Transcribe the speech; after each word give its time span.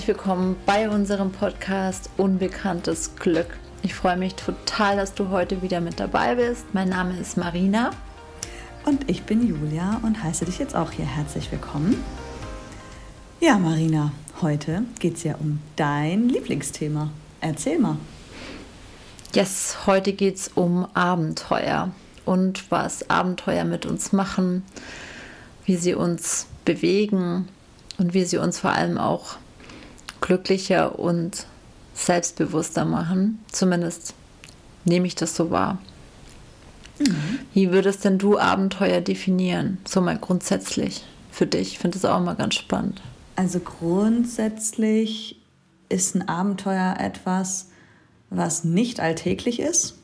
Herzlich 0.00 0.16
willkommen 0.16 0.56
bei 0.64 0.88
unserem 0.88 1.30
Podcast 1.30 2.08
Unbekanntes 2.16 3.16
Glück. 3.16 3.58
Ich 3.82 3.94
freue 3.94 4.16
mich 4.16 4.34
total, 4.34 4.96
dass 4.96 5.12
du 5.12 5.28
heute 5.28 5.60
wieder 5.60 5.82
mit 5.82 6.00
dabei 6.00 6.36
bist. 6.36 6.64
Mein 6.72 6.88
Name 6.88 7.20
ist 7.20 7.36
Marina. 7.36 7.90
Und 8.86 9.10
ich 9.10 9.24
bin 9.24 9.46
Julia 9.46 10.00
und 10.02 10.22
heiße 10.22 10.46
dich 10.46 10.58
jetzt 10.58 10.74
auch 10.74 10.90
hier 10.90 11.04
herzlich 11.04 11.52
willkommen. 11.52 12.02
Ja, 13.40 13.58
Marina, 13.58 14.12
heute 14.40 14.84
geht 15.00 15.16
es 15.16 15.24
ja 15.24 15.34
um 15.34 15.60
dein 15.76 16.30
Lieblingsthema. 16.30 17.10
Erzähl 17.42 17.78
mal. 17.78 17.98
Yes, 19.34 19.80
heute 19.84 20.14
geht 20.14 20.36
es 20.36 20.48
um 20.48 20.86
Abenteuer 20.94 21.90
und 22.24 22.70
was 22.70 23.10
Abenteuer 23.10 23.64
mit 23.64 23.84
uns 23.84 24.14
machen, 24.14 24.64
wie 25.66 25.76
sie 25.76 25.92
uns 25.92 26.46
bewegen 26.64 27.48
und 27.98 28.14
wie 28.14 28.24
sie 28.24 28.38
uns 28.38 28.60
vor 28.60 28.70
allem 28.70 28.96
auch 28.96 29.36
glücklicher 30.20 30.98
und 30.98 31.46
selbstbewusster 31.94 32.84
machen. 32.84 33.38
Zumindest 33.50 34.14
nehme 34.84 35.06
ich 35.06 35.14
das 35.14 35.36
so 35.36 35.50
wahr. 35.50 35.78
Mhm. 36.98 37.40
Wie 37.54 37.72
würdest 37.72 38.04
denn 38.04 38.18
du 38.18 38.38
Abenteuer 38.38 39.00
definieren? 39.00 39.78
So 39.86 40.00
mal 40.00 40.18
grundsätzlich 40.18 41.04
für 41.30 41.46
dich. 41.46 41.72
Ich 41.72 41.78
finde 41.78 41.98
das 41.98 42.10
auch 42.10 42.18
immer 42.18 42.34
ganz 42.34 42.54
spannend. 42.54 43.00
Also 43.36 43.60
grundsätzlich 43.60 45.40
ist 45.88 46.14
ein 46.14 46.28
Abenteuer 46.28 46.96
etwas, 46.98 47.68
was 48.28 48.64
nicht 48.64 49.00
alltäglich 49.00 49.60
ist 49.60 49.96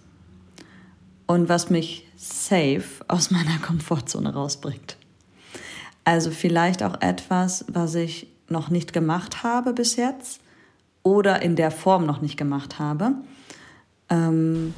und 1.26 1.48
was 1.48 1.70
mich 1.70 2.06
safe 2.16 2.84
aus 3.08 3.30
meiner 3.30 3.58
Komfortzone 3.62 4.32
rausbringt. 4.32 4.96
Also 6.04 6.30
vielleicht 6.30 6.82
auch 6.82 7.00
etwas, 7.00 7.64
was 7.68 7.94
ich 7.94 8.28
noch 8.48 8.70
nicht 8.70 8.92
gemacht 8.92 9.42
habe 9.42 9.72
bis 9.72 9.96
jetzt 9.96 10.40
oder 11.02 11.42
in 11.42 11.56
der 11.56 11.70
Form 11.70 12.06
noch 12.06 12.20
nicht 12.20 12.36
gemacht 12.36 12.78
habe. 12.78 13.12
Ähm, 14.10 14.74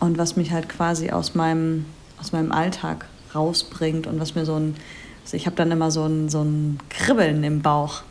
und 0.00 0.18
was 0.18 0.36
mich 0.36 0.52
halt 0.52 0.68
quasi 0.68 1.10
aus 1.10 1.34
meinem, 1.34 1.86
aus 2.20 2.32
meinem 2.32 2.52
Alltag 2.52 3.06
rausbringt 3.34 4.06
und 4.06 4.20
was 4.20 4.34
mir 4.34 4.44
so 4.44 4.54
ein, 4.54 4.76
also 5.24 5.36
ich 5.36 5.46
habe 5.46 5.56
dann 5.56 5.70
immer 5.70 5.90
so 5.90 6.04
ein, 6.04 6.28
so 6.28 6.42
ein 6.42 6.78
Kribbeln 6.90 7.42
im 7.44 7.62
Bauch, 7.62 8.02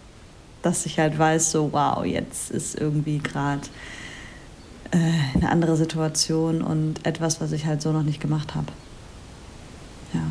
dass 0.61 0.85
ich 0.85 0.99
halt 0.99 1.17
weiß, 1.17 1.51
so 1.51 1.71
wow, 1.71 2.03
jetzt 2.05 2.51
ist 2.51 2.79
irgendwie 2.79 3.19
gerade 3.19 3.61
äh, 4.91 4.97
eine 5.35 5.49
andere 5.49 5.75
Situation 5.75 6.61
und 6.61 7.05
etwas, 7.05 7.41
was 7.41 7.51
ich 7.51 7.65
halt 7.65 7.81
so 7.81 7.91
noch 7.91 8.03
nicht 8.03 8.19
gemacht 8.19 8.55
habe. 8.55 8.67
Ja. 10.13 10.21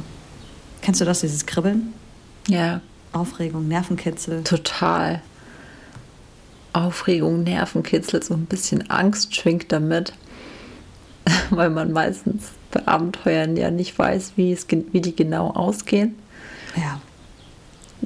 Kennst 0.80 1.00
du 1.00 1.04
das, 1.04 1.20
dieses 1.20 1.46
Kribbeln? 1.46 1.92
Ja. 2.48 2.80
Aufregung, 3.12 3.68
Nervenkitzel. 3.68 4.42
Total. 4.44 5.22
Aufregung, 6.72 7.42
Nervenkitzel, 7.44 8.22
so 8.22 8.34
ein 8.34 8.46
bisschen 8.46 8.90
Angst 8.90 9.36
schwingt 9.36 9.72
damit, 9.72 10.14
weil 11.50 11.70
man 11.70 11.92
meistens 11.92 12.52
bei 12.70 12.86
Abenteuern 12.86 13.56
ja 13.56 13.70
nicht 13.70 13.98
weiß, 13.98 14.32
wie, 14.36 14.52
es, 14.52 14.66
wie 14.70 15.00
die 15.00 15.14
genau 15.14 15.50
ausgehen. 15.50 16.16
Ja. 16.76 17.00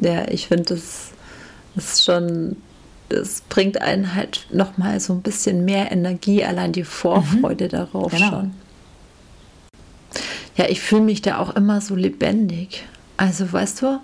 Ja, 0.01 0.29
ich 0.29 0.49
finde, 0.49 0.65
das 0.75 1.13
ist 1.77 2.05
schon, 2.05 2.57
das 3.09 3.43
bringt 3.49 3.81
einen 3.81 4.15
halt 4.15 4.47
nochmal 4.53 5.01
so 5.01 5.13
ein 5.13 5.23
bisschen 5.23 5.65
mehr 5.65 5.93
Energie, 5.93 6.45
allein 6.45 6.73
die 6.73 6.85
Vorfreude 6.85 7.67
mhm. 7.67 7.71
darauf 7.71 8.13
genau. 8.13 8.31
schon. 8.31 8.55
Ja, 10.57 10.67
ich 10.69 10.81
fühle 10.81 11.03
mich 11.03 11.23
da 11.23 11.39
auch 11.39 11.55
immer 11.55 11.81
so 11.81 11.95
lebendig. 11.95 12.85
Also 13.17 13.51
weißt 13.51 13.83
du, 13.83 14.01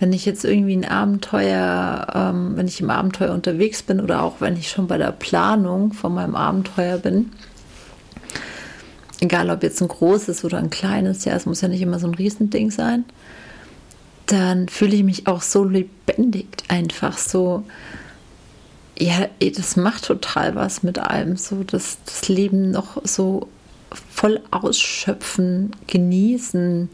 wenn 0.00 0.14
ich 0.14 0.24
jetzt 0.24 0.44
irgendwie 0.44 0.76
ein 0.76 0.86
Abenteuer, 0.86 2.06
ähm, 2.14 2.56
wenn 2.56 2.66
ich 2.66 2.80
im 2.80 2.88
Abenteuer 2.88 3.32
unterwegs 3.32 3.82
bin 3.82 4.00
oder 4.00 4.22
auch 4.22 4.40
wenn 4.40 4.56
ich 4.56 4.70
schon 4.70 4.86
bei 4.86 4.96
der 4.96 5.12
Planung 5.12 5.92
von 5.92 6.14
meinem 6.14 6.34
Abenteuer 6.34 6.96
bin, 6.96 7.30
egal 9.20 9.50
ob 9.50 9.62
jetzt 9.62 9.82
ein 9.82 9.88
großes 9.88 10.42
oder 10.42 10.56
ein 10.56 10.70
kleines, 10.70 11.26
ja, 11.26 11.34
es 11.34 11.44
muss 11.44 11.60
ja 11.60 11.68
nicht 11.68 11.82
immer 11.82 11.98
so 11.98 12.06
ein 12.06 12.14
Riesending 12.14 12.70
sein, 12.70 13.04
dann 14.24 14.68
fühle 14.68 14.96
ich 14.96 15.04
mich 15.04 15.26
auch 15.26 15.42
so 15.42 15.64
lebendig 15.64 16.46
einfach 16.68 17.18
so. 17.18 17.64
Ja, 18.98 19.28
das 19.40 19.76
macht 19.76 20.06
total 20.06 20.54
was 20.54 20.82
mit 20.82 20.98
allem, 20.98 21.36
so 21.36 21.62
das, 21.62 21.98
das 22.04 22.28
Leben 22.28 22.70
noch 22.70 23.04
so 23.04 23.48
voll 24.10 24.40
ausschöpfen, 24.50 25.72
genießen 25.86 26.88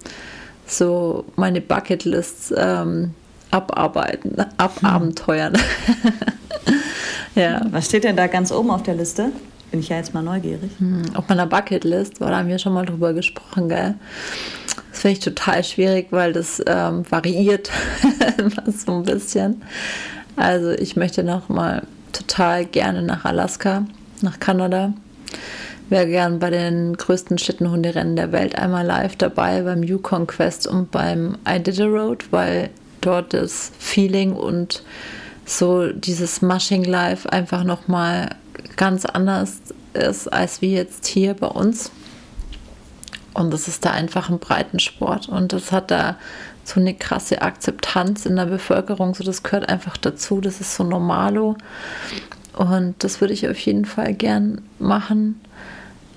so 0.66 1.25
meine 1.37 1.60
Bucketlists 1.60 2.53
ähm, 2.56 3.15
abarbeiten, 3.50 4.37
ababenteuern. 4.56 5.54
Hm. 5.54 6.12
ja. 7.34 7.60
Was 7.71 7.87
steht 7.87 8.04
denn 8.04 8.16
da 8.16 8.27
ganz 8.27 8.53
oben 8.53 8.71
auf 8.71 8.82
der 8.82 8.94
Liste? 8.94 9.31
Bin 9.71 9.81
ich 9.81 9.88
ja 9.88 9.97
jetzt 9.97 10.15
mal 10.15 10.22
neugierig. 10.22 10.71
Hm, 10.78 11.03
auf 11.15 11.28
meiner 11.28 11.47
Bucketlist, 11.47 12.21
weil 12.21 12.31
da 12.31 12.38
haben 12.38 12.49
wir 12.49 12.59
schon 12.59 12.72
mal 12.72 12.87
drüber 12.87 13.12
gesprochen, 13.12 13.69
gell? 13.69 13.94
Das 14.91 15.00
finde 15.00 15.12
ich 15.19 15.21
total 15.21 15.62
schwierig, 15.65 16.09
weil 16.10 16.32
das 16.32 16.62
ähm, 16.66 17.04
variiert 17.10 17.71
so 18.66 18.93
ein 18.93 19.03
bisschen. 19.03 19.62
Also 20.37 20.71
ich 20.71 20.97
möchte 20.97 21.22
noch 21.22 21.48
mal 21.48 21.83
total 22.12 22.65
gerne 22.65 23.03
nach 23.03 23.25
Alaska, 23.25 23.87
nach 24.22 24.41
Kanada 24.41 24.93
wäre 25.88 26.06
gern 26.06 26.38
bei 26.38 26.50
den 26.50 26.97
größten 26.97 27.38
Schlittenhunderennen 27.38 28.16
der 28.16 28.32
Welt 28.32 28.56
einmal 28.58 28.84
live 28.84 29.16
dabei 29.16 29.62
beim 29.62 29.82
Yukon 29.82 30.26
Quest 30.26 30.66
und 30.66 30.91
beim 30.91 31.38
Iditarod, 31.48 32.32
weil 32.32 32.70
dort 33.00 33.34
das 33.34 33.72
Feeling 33.78 34.32
und 34.32 34.82
so 35.44 35.92
dieses 35.92 36.42
Mushing 36.42 36.84
Life 36.84 37.32
einfach 37.32 37.62
nochmal 37.62 38.30
ganz 38.76 39.04
anders 39.04 39.60
ist 39.94 40.32
als 40.32 40.60
wie 40.60 40.74
jetzt 40.74 41.06
hier 41.06 41.34
bei 41.34 41.47
uns. 41.47 41.91
Und 43.32 43.53
das 43.53 43.68
ist 43.68 43.84
da 43.84 43.91
einfach 43.91 44.28
ein 44.28 44.38
Breitensport 44.38 45.28
und 45.28 45.53
das 45.53 45.70
hat 45.70 45.91
da 45.91 46.16
so 46.64 46.80
eine 46.80 46.94
krasse 46.94 47.42
Akzeptanz 47.42 48.26
in 48.26 48.34
der 48.34 48.47
Bevölkerung. 48.47 49.14
So, 49.14 49.22
das 49.22 49.42
gehört 49.42 49.68
einfach 49.68 49.97
dazu. 49.97 50.41
Das 50.41 50.60
ist 50.60 50.74
so 50.74 50.82
normalo. 50.82 51.56
Und 52.54 53.04
das 53.04 53.20
würde 53.20 53.34
ich 53.34 53.48
auf 53.48 53.58
jeden 53.58 53.84
Fall 53.84 54.14
gern 54.14 54.62
machen 54.78 55.41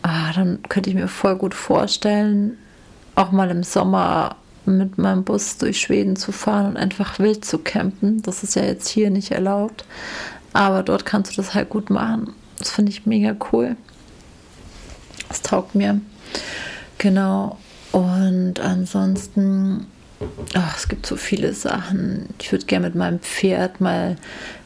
ah, 0.01 0.31
dann 0.33 0.59
könnte 0.69 0.89
ich 0.89 0.95
mir 0.95 1.07
voll 1.07 1.35
gut 1.35 1.53
vorstellen, 1.53 2.57
auch 3.15 3.31
mal 3.31 3.49
im 3.49 3.63
Sommer 3.63 4.35
mit 4.65 4.97
meinem 4.97 5.23
Bus 5.23 5.57
durch 5.57 5.79
Schweden 5.79 6.15
zu 6.15 6.31
fahren 6.31 6.67
und 6.67 6.77
einfach 6.77 7.19
wild 7.19 7.43
zu 7.43 7.57
campen. 7.57 8.21
Das 8.21 8.43
ist 8.43 8.55
ja 8.55 8.63
jetzt 8.63 8.87
hier 8.87 9.09
nicht 9.09 9.31
erlaubt. 9.31 9.85
Aber 10.53 10.83
dort 10.83 11.05
kannst 11.05 11.31
du 11.31 11.35
das 11.41 11.53
halt 11.53 11.69
gut 11.69 11.89
machen. 11.89 12.33
Das 12.57 12.71
finde 12.71 12.91
ich 12.91 13.05
mega 13.05 13.35
cool. 13.51 13.75
Das 15.27 15.41
taugt 15.41 15.75
mir. 15.75 16.01
Genau. 16.97 17.57
Und 17.91 18.59
ansonsten, 18.59 19.87
ach, 20.53 20.77
es 20.77 20.87
gibt 20.87 21.05
so 21.05 21.15
viele 21.15 21.53
Sachen. 21.53 22.27
Ich 22.39 22.51
würde 22.51 22.65
gerne 22.65 22.87
mit 22.87 22.95
meinem 22.95 23.19
Pferd 23.19 23.81
mal 23.81 24.17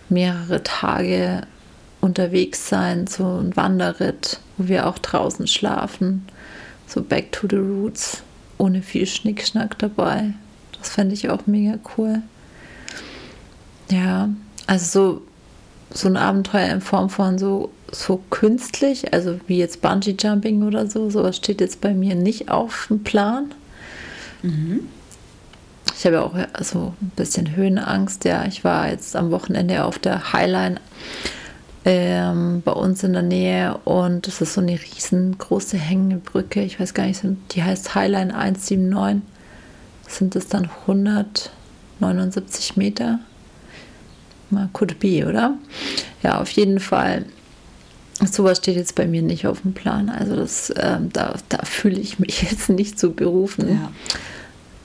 mehrere 0.10 0.64
Tage 0.64 1.42
unterwegs 2.04 2.68
sein, 2.68 3.08
so 3.08 3.24
ein 3.24 3.56
Wanderritt, 3.56 4.40
wo 4.58 4.68
wir 4.68 4.88
auch 4.88 5.00
draußen 5.00 5.48
schlafen. 5.48 6.28
So 6.86 7.02
back 7.02 7.32
to 7.32 7.48
the 7.50 7.56
roots, 7.56 8.24
ohne 8.58 8.82
viel 8.82 9.08
Schnickschnack 9.08 9.80
dabei. 9.80 10.34
Das 10.78 10.90
fände 10.90 11.14
ich 11.14 11.30
auch 11.30 11.48
mega 11.48 11.80
cool. 11.98 12.22
Ja, 13.90 14.30
also 14.68 14.86
so, 14.86 15.22
so 15.94 16.08
ein 16.10 16.18
Abenteuer 16.18 16.70
in 16.70 16.82
Form 16.82 17.10
von 17.10 17.38
so, 17.38 17.72
so 17.90 18.22
künstlich, 18.30 19.14
also 19.14 19.40
wie 19.48 19.58
jetzt 19.58 19.82
Bungee 19.82 20.16
Jumping 20.20 20.64
oder 20.64 20.88
so, 20.88 21.10
sowas 21.10 21.38
steht 21.38 21.62
jetzt 21.62 21.80
bei 21.80 21.94
mir 21.94 22.16
nicht 22.16 22.50
auf 22.50 22.88
dem 22.90 23.04
Plan. 23.04 23.54
Mhm. 24.42 24.82
Ich 25.98 26.06
habe 26.06 26.16
ja 26.16 26.22
auch 26.24 26.36
also 26.52 26.94
ein 27.02 27.12
bisschen 27.16 27.56
Höhenangst. 27.56 28.26
Ja, 28.26 28.46
ich 28.46 28.66
war 28.66 28.90
jetzt 28.90 29.16
am 29.16 29.32
Wochenende 29.32 29.86
auf 29.86 30.00
der 30.00 30.34
Highline 30.34 30.80
ähm, 31.86 32.62
bei 32.64 32.72
uns 32.72 33.04
in 33.04 33.14
der 33.14 33.22
Nähe 33.22 33.78
und 33.86 34.28
das 34.28 34.42
ist 34.42 34.54
so 34.54 34.62
eine 34.62 34.80
riesengroße 34.80 35.78
hängende 35.78 36.18
Brücke. 36.18 36.62
Ich 36.64 36.80
weiß 36.80 36.94
gar 36.94 37.06
nicht, 37.06 37.22
die 37.52 37.64
heißt 37.64 37.96
Highline 37.96 38.34
179. 38.34 39.22
Sind 40.08 40.36
das 40.36 40.48
dann 40.48 40.70
179 40.82 42.78
Meter? 42.78 43.20
Mal 44.50 44.70
could 44.74 45.00
be, 45.00 45.26
oder? 45.28 45.56
Ja, 46.22 46.40
auf 46.40 46.50
jeden 46.52 46.80
Fall. 46.80 47.26
Sowas 48.32 48.60
steht 48.60 48.76
jetzt 48.76 48.96
bei 48.96 49.08
mir 49.08 49.24
nicht 49.24 49.48
auf 49.48 49.62
dem 49.62 49.74
Plan. 49.74 50.10
Also 50.10 50.36
das, 50.36 50.72
ähm, 50.78 51.10
da, 51.12 51.36
da 51.50 51.66
fühle 51.66 52.00
ich 52.00 52.20
mich 52.20 52.44
jetzt 52.50 52.70
nicht 52.70 53.00
zu 53.00 53.12
berufen. 53.12 53.68
Ja. 53.70 53.92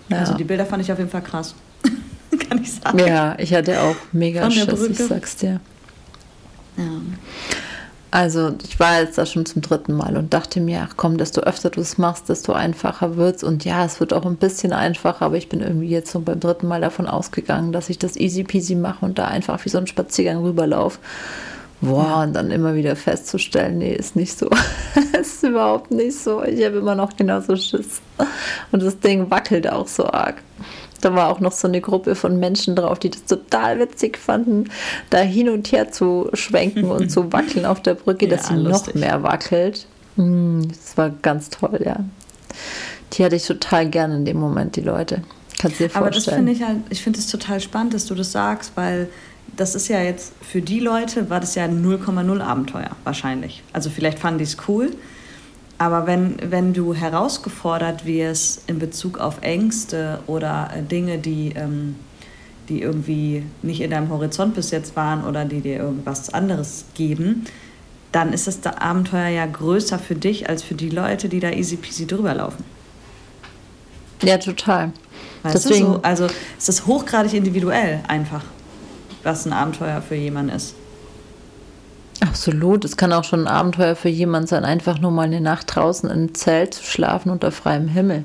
Ja. 0.09 0.21
Also 0.21 0.35
die 0.35 0.45
Bilder 0.45 0.65
fand 0.67 0.83
ich 0.83 0.91
auf 0.91 0.99
jeden 0.99 1.11
Fall 1.11 1.23
krass. 1.23 1.55
Kann 2.49 2.63
ich 2.63 2.73
sagen. 2.73 2.99
Ja, 2.99 3.37
ich 3.39 3.53
hatte 3.55 3.83
auch 3.83 3.97
mega 4.13 4.51
Schiss, 4.51 4.89
ich 4.89 4.99
sag's 4.99 5.37
dir. 5.37 5.61
Ja. 6.79 6.85
Also 8.11 8.55
ich 8.67 8.81
war 8.81 9.01
jetzt 9.01 9.19
da 9.19 9.27
schon 9.27 9.45
zum 9.45 9.61
dritten 9.61 9.93
Mal 9.93 10.17
und 10.17 10.33
dachte 10.33 10.61
mir, 10.61 10.87
ach 10.89 10.95
komm, 10.97 11.19
desto 11.19 11.43
öfter 11.43 11.69
du 11.69 11.83
es 11.83 11.99
machst, 11.99 12.31
desto 12.31 12.55
einfacher 12.55 13.17
wird 13.17 13.37
es. 13.37 13.45
Und 13.45 13.67
ja, 13.67 13.85
es 13.85 14.01
wird 14.01 14.15
auch 14.15 14.25
ein 14.25 14.37
bisschen 14.37 14.73
einfacher, 14.73 15.27
aber 15.27 15.37
ich 15.37 15.51
bin 15.51 15.61
irgendwie 15.61 15.89
jetzt 15.89 16.13
so 16.13 16.21
beim 16.21 16.41
dritten 16.41 16.69
Mal 16.69 16.81
davon 16.81 17.07
ausgegangen, 17.07 17.73
dass 17.73 17.91
ich 17.91 17.99
das 17.99 18.17
easy 18.17 18.45
peasy 18.45 18.77
mache 18.77 19.05
und 19.05 19.19
da 19.19 19.27
einfach 19.27 19.63
wie 19.65 19.69
so 19.69 19.77
ein 19.77 19.87
Spaziergang 19.87 20.43
rüberlaufe. 20.43 20.99
Boah, 21.81 22.23
und 22.23 22.33
dann 22.33 22.51
immer 22.51 22.75
wieder 22.75 22.97
festzustellen, 22.97 23.79
nee, 23.79 23.95
ist 23.95 24.17
nicht 24.17 24.37
so. 24.37 24.49
ist 25.21 25.45
überhaupt 25.45 25.91
nicht 25.91 26.19
so. 26.19 26.43
Ich 26.43 26.65
habe 26.65 26.79
immer 26.79 26.95
noch 26.95 27.15
genauso 27.17 27.57
Schiss. 27.57 28.01
Und 28.73 28.83
das 28.83 28.99
Ding 28.99 29.31
wackelt 29.31 29.71
auch 29.71 29.87
so 29.87 30.07
arg. 30.07 30.43
Da 31.01 31.15
war 31.15 31.29
auch 31.29 31.41
noch 31.41 31.53
so 31.53 31.69
eine 31.69 31.81
Gruppe 31.81 32.15
von 32.15 32.39
Menschen 32.39 32.75
drauf, 32.75 32.99
die 32.99 33.11
das 33.11 33.25
total 33.25 33.79
witzig 33.79 34.19
fanden, 34.19 34.71
da 35.11 35.19
hin 35.19 35.49
und 35.49 35.71
her 35.71 35.93
zu 35.93 36.29
schwenken 36.35 36.91
und 36.91 37.11
zu 37.11 37.33
wackeln 37.33 37.67
auf 37.67 37.81
der 37.83 37.95
Brücke, 37.95 38.27
ja, 38.27 38.37
dass 38.37 38.49
sie 38.49 38.55
lustig. 38.55 38.95
noch 38.95 39.01
mehr 39.01 39.23
wackelt. 39.23 39.87
Hm, 40.17 40.69
das 40.69 40.97
war 40.97 41.11
ganz 41.11 41.51
toll, 41.51 41.81
ja. 41.85 42.01
Die 43.13 43.25
hatte 43.25 43.37
ich 43.37 43.47
total 43.47 43.89
gerne 43.89 44.17
in 44.17 44.25
dem 44.25 44.39
Moment, 44.39 44.77
die 44.77 44.81
Leute. 44.81 45.23
Kannst 45.61 45.81
dir 45.81 45.91
vorstellen. 45.91 46.05
Aber 46.05 46.11
das 46.11 46.25
finde 46.25 46.53
ich 46.53 46.63
halt, 46.63 46.79
ich 46.91 47.03
finde 47.03 47.19
es 47.19 47.27
total 47.27 47.61
spannend, 47.61 47.95
dass 47.95 48.07
du 48.07 48.15
das 48.15 48.33
sagst, 48.33 48.73
weil 48.75 49.09
das 49.57 49.75
ist 49.75 49.89
ja 49.89 50.03
jetzt 50.03 50.33
für 50.41 50.61
die 50.61 50.81
Leute 50.81 51.31
war 51.31 51.41
das 51.41 51.55
ja 51.55 51.65
0,0 51.65 52.41
Abenteuer 52.41 52.91
wahrscheinlich. 53.05 53.63
Also 53.73 53.91
vielleicht 53.91 54.19
fanden 54.19 54.39
die 54.39 54.45
es 54.45 54.57
cool, 54.69 54.91
aber 55.79 56.09
wenn, 56.09 56.37
wenn 56.51 56.75
du 56.75 56.93
herausgefordert 56.93 58.05
wirst 58.05 58.69
in 58.69 58.81
Bezug 58.81 59.19
auf 59.19 59.43
Ängste 59.43 60.19
oder 60.27 60.71
äh, 60.77 60.83
Dinge, 60.83 61.19
die, 61.19 61.53
ähm, 61.55 61.95
die 62.69 62.83
irgendwie 62.83 63.45
nicht 63.63 63.81
in 63.81 63.93
deinem 63.93 64.11
Horizont 64.11 64.55
bis 64.55 64.73
jetzt 64.73 64.97
waren 64.97 65.25
oder 65.25 65.45
die 65.45 65.61
dir 65.61 65.79
irgendwas 65.79 66.35
anderes 66.35 66.85
geben, 66.95 67.47
dann 68.11 68.33
ist 68.33 68.49
das 68.49 68.65
Abenteuer 68.67 69.29
ja 69.29 69.47
größer 69.47 69.99
für 69.99 70.17
dich 70.17 70.49
als 70.49 70.63
für 70.65 70.75
die 70.75 70.91
Leute, 70.91 71.29
die 71.29 71.41
da 71.41 71.51
easy 71.51 71.77
peasy 71.77 72.07
drüber 72.07 72.35
laufen. 72.35 72.65
Ja, 74.23 74.39
total. 74.39 74.93
Weißt 75.45 75.55
Deswegen, 75.55 75.87
so, 75.87 76.01
also 76.03 76.27
es 76.59 76.69
ist 76.69 76.87
hochgradig 76.87 77.35
individuell 77.35 78.01
einfach, 78.09 78.43
was 79.23 79.47
ein 79.47 79.53
Abenteuer 79.53 80.03
für 80.03 80.17
jemanden 80.17 80.57
ist. 80.57 80.75
Absolut. 82.21 82.85
Es 82.85 82.97
kann 82.97 83.13
auch 83.13 83.25
schon 83.25 83.47
ein 83.47 83.49
Abenteuer 83.49 83.95
für 83.97 84.09
jemanden 84.09 84.49
sein, 84.49 84.65
einfach 84.65 84.99
nur 84.99 85.11
mal 85.11 85.23
eine 85.23 85.41
Nacht 85.41 85.75
draußen 85.75 86.11
im 86.11 86.35
Zelt 86.35 86.75
zu 86.75 86.85
schlafen 86.85 87.31
unter 87.31 87.53
freiem 87.53 87.89
Himmel. 87.89 88.25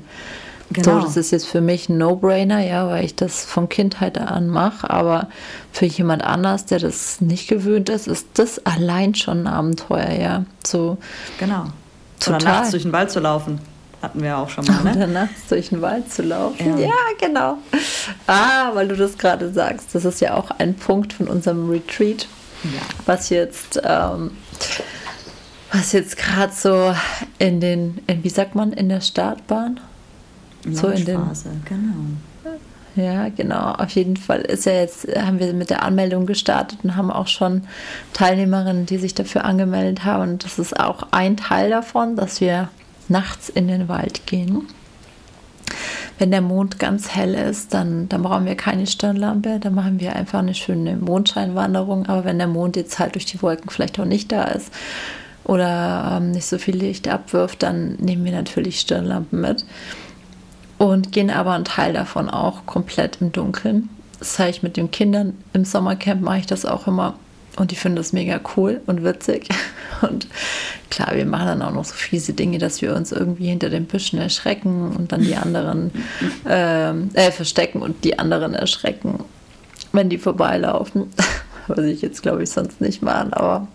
Genau. 0.70 1.00
So, 1.00 1.06
das 1.06 1.16
ist 1.16 1.30
jetzt 1.30 1.46
für 1.46 1.60
mich 1.60 1.88
ein 1.88 1.98
No-Brainer, 1.98 2.60
ja, 2.60 2.88
weil 2.88 3.04
ich 3.04 3.14
das 3.14 3.44
von 3.44 3.68
Kindheit 3.68 4.18
an 4.18 4.48
mache. 4.48 4.88
Aber 4.90 5.28
für 5.72 5.86
jemand 5.86 6.24
anders, 6.24 6.64
der 6.66 6.80
das 6.80 7.20
nicht 7.20 7.48
gewöhnt 7.48 7.88
ist, 7.88 8.08
ist 8.08 8.26
das 8.34 8.64
allein 8.66 9.14
schon 9.14 9.42
ein 9.42 9.46
Abenteuer, 9.46 10.10
ja. 10.10 10.44
So. 10.66 10.98
Genau. 11.38 11.66
Total. 12.18 12.40
Oder 12.40 12.50
nachts 12.50 12.70
durch 12.70 12.82
den 12.82 12.92
Wald 12.92 13.10
zu 13.10 13.20
laufen. 13.20 13.60
Hatten 14.02 14.22
wir 14.22 14.36
auch 14.36 14.48
schon 14.48 14.64
mal, 14.66 14.82
ne? 14.84 14.96
Oder 14.96 15.06
nachts 15.06 15.48
durch 15.48 15.68
den 15.68 15.80
Wald 15.80 16.12
zu 16.12 16.22
laufen. 16.22 16.78
Ja, 16.78 16.86
ja 16.86 16.92
genau. 17.20 17.58
Ah, 18.26 18.70
weil 18.74 18.88
du 18.88 18.96
das 18.96 19.16
gerade 19.16 19.52
sagst. 19.52 19.94
Das 19.94 20.04
ist 20.04 20.20
ja 20.20 20.34
auch 20.34 20.50
ein 20.58 20.74
Punkt 20.74 21.12
von 21.12 21.28
unserem 21.28 21.70
Retreat 21.70 22.26
ja. 22.64 22.80
was 23.06 23.30
jetzt, 23.30 23.80
ähm, 23.84 24.32
was 25.72 25.92
jetzt 25.92 26.16
gerade 26.16 26.52
so 26.52 26.94
in 27.38 27.60
den, 27.60 28.00
in, 28.06 28.24
wie 28.24 28.28
sagt 28.28 28.54
man, 28.54 28.72
in 28.72 28.88
der 28.88 29.00
Startbahn? 29.00 29.80
So 30.70 30.88
in 30.88 31.04
den, 31.04 31.20
genau. 31.64 31.94
Ja, 32.96 33.28
genau. 33.28 33.72
Auf 33.72 33.90
jeden 33.90 34.16
Fall 34.16 34.42
ist 34.42 34.66
ja 34.66 34.72
jetzt, 34.72 35.06
haben 35.16 35.40
wir 35.40 35.52
mit 35.52 35.68
der 35.68 35.82
Anmeldung 35.82 36.26
gestartet 36.26 36.78
und 36.84 36.96
haben 36.96 37.10
auch 37.10 37.26
schon 37.26 37.64
Teilnehmerinnen, 38.12 38.86
die 38.86 38.98
sich 38.98 39.14
dafür 39.14 39.44
angemeldet 39.44 40.04
haben. 40.04 40.22
Und 40.22 40.44
das 40.44 40.58
ist 40.58 40.78
auch 40.78 41.08
ein 41.10 41.36
Teil 41.36 41.70
davon, 41.70 42.14
dass 42.16 42.40
wir 42.40 42.68
nachts 43.08 43.48
in 43.48 43.68
den 43.68 43.88
Wald 43.88 44.26
gehen 44.26 44.68
wenn 46.18 46.30
der 46.30 46.40
Mond 46.40 46.78
ganz 46.78 47.14
hell 47.14 47.34
ist, 47.34 47.74
dann, 47.74 48.08
dann 48.08 48.22
brauchen 48.22 48.46
wir 48.46 48.54
keine 48.54 48.86
Stirnlampe. 48.86 49.58
Dann 49.60 49.74
machen 49.74 49.98
wir 50.00 50.14
einfach 50.14 50.38
eine 50.38 50.54
schöne 50.54 50.96
Mondscheinwanderung. 50.96 52.06
Aber 52.06 52.24
wenn 52.24 52.38
der 52.38 52.46
Mond 52.46 52.76
jetzt 52.76 52.98
halt 52.98 53.14
durch 53.14 53.26
die 53.26 53.42
Wolken 53.42 53.70
vielleicht 53.70 53.98
auch 53.98 54.04
nicht 54.04 54.30
da 54.30 54.44
ist 54.44 54.72
oder 55.42 56.16
ähm, 56.16 56.30
nicht 56.30 56.46
so 56.46 56.58
viel 56.58 56.76
Licht 56.76 57.08
abwirft, 57.08 57.62
dann 57.62 57.96
nehmen 57.96 58.24
wir 58.24 58.32
natürlich 58.32 58.80
Stirnlampen 58.80 59.40
mit 59.40 59.64
und 60.78 61.12
gehen 61.12 61.30
aber 61.30 61.52
einen 61.52 61.64
Teil 61.64 61.92
davon 61.92 62.30
auch 62.30 62.64
komplett 62.66 63.18
im 63.20 63.32
Dunkeln. 63.32 63.88
Das 64.18 64.34
zeige 64.34 64.50
ich 64.50 64.62
mit 64.62 64.76
den 64.76 64.90
Kindern. 64.90 65.36
Im 65.52 65.64
Sommercamp 65.64 66.22
mache 66.22 66.38
ich 66.38 66.46
das 66.46 66.64
auch 66.64 66.86
immer 66.86 67.14
und 67.56 67.70
die 67.70 67.76
finden 67.76 67.96
das 67.96 68.12
mega 68.12 68.40
cool 68.56 68.80
und 68.86 69.04
witzig. 69.04 69.48
Und 70.02 70.26
klar, 70.90 71.14
wir 71.14 71.24
machen 71.24 71.46
dann 71.46 71.62
auch 71.62 71.72
noch 71.72 71.84
so 71.84 71.94
fiese 71.94 72.34
Dinge, 72.34 72.58
dass 72.58 72.82
wir 72.82 72.94
uns 72.94 73.10
irgendwie 73.12 73.46
hinter 73.46 73.70
den 73.70 73.86
Büschen 73.86 74.18
erschrecken 74.18 74.94
und 74.94 75.12
dann 75.12 75.22
die 75.22 75.36
anderen 75.36 75.92
ähm, 76.46 77.10
äh, 77.14 77.30
verstecken 77.30 77.80
und 77.80 78.04
die 78.04 78.18
anderen 78.18 78.54
erschrecken, 78.54 79.20
wenn 79.92 80.10
die 80.10 80.18
vorbeilaufen. 80.18 81.10
Was 81.66 81.78
ich 81.78 82.02
jetzt, 82.02 82.22
glaube 82.22 82.42
ich, 82.42 82.50
sonst 82.50 82.82
nicht 82.82 83.00
machen, 83.00 83.32
aber 83.32 83.66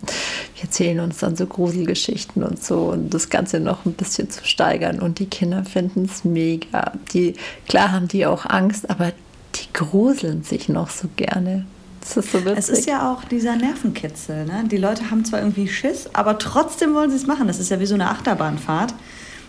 wir 0.54 0.62
erzählen 0.62 1.00
uns 1.00 1.18
dann 1.18 1.34
so 1.34 1.44
Gruselgeschichten 1.44 2.44
und 2.44 2.62
so 2.62 2.84
und 2.84 3.12
das 3.12 3.30
Ganze 3.30 3.58
noch 3.58 3.84
ein 3.84 3.94
bisschen 3.94 4.30
zu 4.30 4.44
steigern. 4.44 5.00
Und 5.00 5.18
die 5.18 5.26
Kinder 5.26 5.64
finden 5.64 6.04
es 6.04 6.24
mega. 6.24 6.92
Die, 7.12 7.34
klar 7.66 7.90
haben 7.90 8.06
die 8.06 8.26
auch 8.26 8.46
Angst, 8.46 8.88
aber 8.88 9.10
die 9.56 9.72
gruseln 9.72 10.44
sich 10.44 10.68
noch 10.68 10.88
so 10.88 11.08
gerne. 11.16 11.66
Das 12.00 12.16
ist 12.16 12.32
so 12.32 12.44
witzig. 12.44 12.58
Es 12.58 12.68
ist 12.68 12.86
ja 12.86 13.12
auch 13.12 13.24
dieser 13.24 13.56
Nervenkitzel. 13.56 14.46
Ne? 14.46 14.64
Die 14.70 14.78
Leute 14.78 15.10
haben 15.10 15.24
zwar 15.24 15.40
irgendwie 15.40 15.68
Schiss, 15.68 16.08
aber 16.12 16.38
trotzdem 16.38 16.94
wollen 16.94 17.10
sie 17.10 17.16
es 17.16 17.26
machen. 17.26 17.46
Das 17.46 17.58
ist 17.58 17.70
ja 17.70 17.78
wie 17.78 17.86
so 17.86 17.94
eine 17.94 18.10
Achterbahnfahrt. 18.10 18.94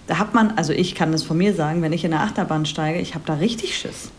Da 0.07 0.17
hat 0.17 0.33
man, 0.33 0.51
also 0.57 0.73
ich 0.73 0.95
kann 0.95 1.11
das 1.11 1.23
von 1.23 1.37
mir 1.37 1.53
sagen, 1.53 1.81
wenn 1.81 1.93
ich 1.93 2.03
in 2.03 2.13
eine 2.13 2.23
Achterbahn 2.23 2.65
steige, 2.65 2.99
ich 2.99 3.13
habe 3.13 3.23
da 3.25 3.35
richtig 3.35 3.77
Schiss. 3.77 4.09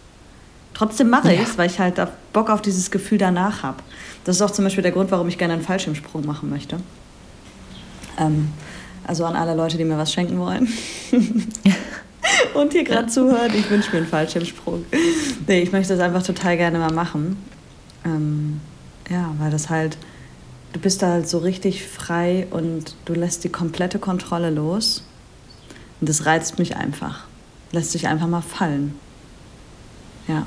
Trotzdem 0.74 1.10
mache 1.10 1.32
ich 1.32 1.40
es, 1.40 1.58
weil 1.58 1.68
ich 1.68 1.78
halt 1.78 2.00
Bock 2.32 2.48
auf 2.48 2.62
dieses 2.62 2.90
Gefühl 2.90 3.18
danach 3.18 3.62
habe. 3.62 3.78
Das 4.24 4.36
ist 4.36 4.42
auch 4.42 4.50
zum 4.50 4.64
Beispiel 4.64 4.82
der 4.82 4.92
Grund, 4.92 5.10
warum 5.10 5.28
ich 5.28 5.36
gerne 5.36 5.54
einen 5.54 5.62
Fallschirmsprung 5.62 6.24
machen 6.24 6.48
möchte. 6.48 6.78
Ähm, 8.18 8.48
also 9.06 9.24
an 9.24 9.36
alle 9.36 9.54
Leute, 9.54 9.76
die 9.76 9.84
mir 9.84 9.98
was 9.98 10.12
schenken 10.12 10.38
wollen. 10.38 10.68
und 12.54 12.72
hier 12.72 12.84
gerade 12.84 13.08
zuhören, 13.08 13.52
ich 13.54 13.68
wünsche 13.68 13.90
mir 13.90 13.98
einen 13.98 14.06
Fallschirmsprung. 14.06 14.84
Nee, 15.46 15.60
ich 15.60 15.72
möchte 15.72 15.94
das 15.94 16.02
einfach 16.02 16.22
total 16.22 16.56
gerne 16.56 16.78
mal 16.78 16.92
machen. 16.92 17.36
Ähm, 18.04 18.60
ja, 19.08 19.34
weil 19.38 19.50
das 19.50 19.70
halt, 19.70 19.98
du 20.72 20.80
bist 20.80 21.02
da 21.02 21.08
halt 21.08 21.28
so 21.28 21.38
richtig 21.38 21.86
frei 21.86 22.46
und 22.50 22.96
du 23.04 23.14
lässt 23.14 23.44
die 23.44 23.48
komplette 23.48 23.98
Kontrolle 23.98 24.50
los. 24.50 25.04
Und 26.00 26.08
das 26.08 26.26
reizt 26.26 26.58
mich 26.58 26.76
einfach. 26.76 27.24
Lässt 27.70 27.92
sich 27.92 28.08
einfach 28.08 28.26
mal 28.26 28.42
fallen. 28.42 28.94
Ja. 30.28 30.46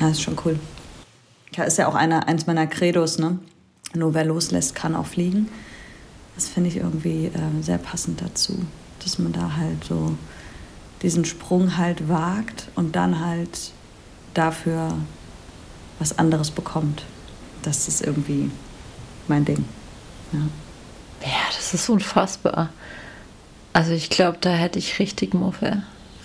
Ja, 0.00 0.08
ist 0.08 0.22
schon 0.22 0.38
cool. 0.44 0.58
Ja, 1.54 1.64
ist 1.64 1.78
ja 1.78 1.86
auch 1.86 1.94
einer, 1.94 2.26
eins 2.28 2.46
meiner 2.46 2.66
Credos, 2.66 3.18
ne? 3.18 3.38
Nur 3.94 4.14
wer 4.14 4.24
loslässt, 4.24 4.74
kann 4.74 4.96
auch 4.96 5.06
fliegen. 5.06 5.48
Das 6.34 6.48
finde 6.48 6.70
ich 6.70 6.76
irgendwie 6.78 7.26
äh, 7.26 7.62
sehr 7.62 7.78
passend 7.78 8.22
dazu, 8.22 8.58
dass 9.00 9.18
man 9.18 9.32
da 9.32 9.56
halt 9.56 9.84
so 9.84 10.16
diesen 11.02 11.24
Sprung 11.24 11.76
halt 11.76 12.08
wagt 12.08 12.68
und 12.74 12.96
dann 12.96 13.20
halt 13.20 13.72
dafür 14.34 14.94
was 16.02 16.18
anderes 16.18 16.50
bekommt. 16.50 17.04
Das 17.62 17.86
ist 17.86 18.02
irgendwie 18.02 18.50
mein 19.28 19.44
Ding. 19.44 19.64
Ja, 20.32 20.40
ja 21.22 21.38
das 21.56 21.72
ist 21.72 21.88
unfassbar. 21.88 22.70
Also 23.72 23.92
ich 23.92 24.10
glaube, 24.10 24.38
da 24.40 24.50
hätte 24.50 24.78
ich 24.78 24.98
richtig 24.98 25.32
Muffe. 25.32 25.82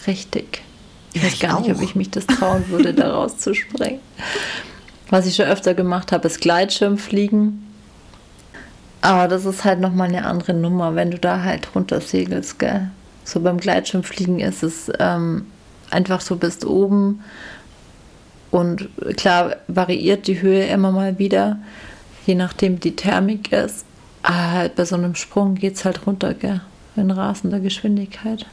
Richtig. 0.08 0.64
Ich 1.14 1.24
weiß 1.24 1.40
gar 1.40 1.62
nicht, 1.62 1.72
ob 1.72 1.82
ich 1.82 1.96
mich 1.96 2.10
das 2.10 2.26
trauen 2.26 2.68
würde, 2.70 2.94
da 2.94 3.14
rauszuspringen. 3.14 4.02
Was 5.10 5.26
ich 5.26 5.36
schon 5.36 5.46
öfter 5.46 5.74
gemacht 5.74 6.12
habe, 6.12 6.28
ist 6.28 6.42
Gleitschirmfliegen. 6.42 7.64
Aber 9.02 9.28
das 9.28 9.46
ist 9.46 9.64
halt 9.64 9.80
nochmal 9.80 10.10
eine 10.10 10.26
andere 10.26 10.54
Nummer, 10.54 10.96
wenn 10.96 11.12
du 11.12 11.20
da 11.20 11.44
halt 11.44 11.76
runter 11.76 12.02
segelst, 12.02 12.60
gell? 12.60 12.90
So 13.24 13.40
beim 13.40 13.58
Gleitschirmfliegen 13.58 14.40
ist 14.40 14.64
es 14.64 14.92
ähm, 15.00 15.46
einfach 15.92 16.22
so, 16.22 16.36
bist 16.36 16.66
oben 16.66 17.22
und 18.52 18.90
klar 19.18 19.58
variiert 19.68 20.28
die 20.28 20.42
Höhe 20.42 20.66
immer 20.68 20.92
mal 20.92 21.20
wieder, 21.20 21.60
je 22.26 22.36
nachdem 22.36 22.80
die 22.80 22.96
Thermik 22.96 23.52
ist. 23.52 23.86
Aber 24.24 24.52
halt 24.52 24.76
bei 24.76 24.86
so 24.86 24.96
einem 24.96 25.16
Sprung 25.16 25.56
geht 25.56 25.76
es 25.76 25.86
halt 25.86 26.06
runter, 26.06 26.34
gell? 26.34 26.62
In 26.96 27.12
rasender 27.12 27.60
Geschwindigkeit. 27.60 28.46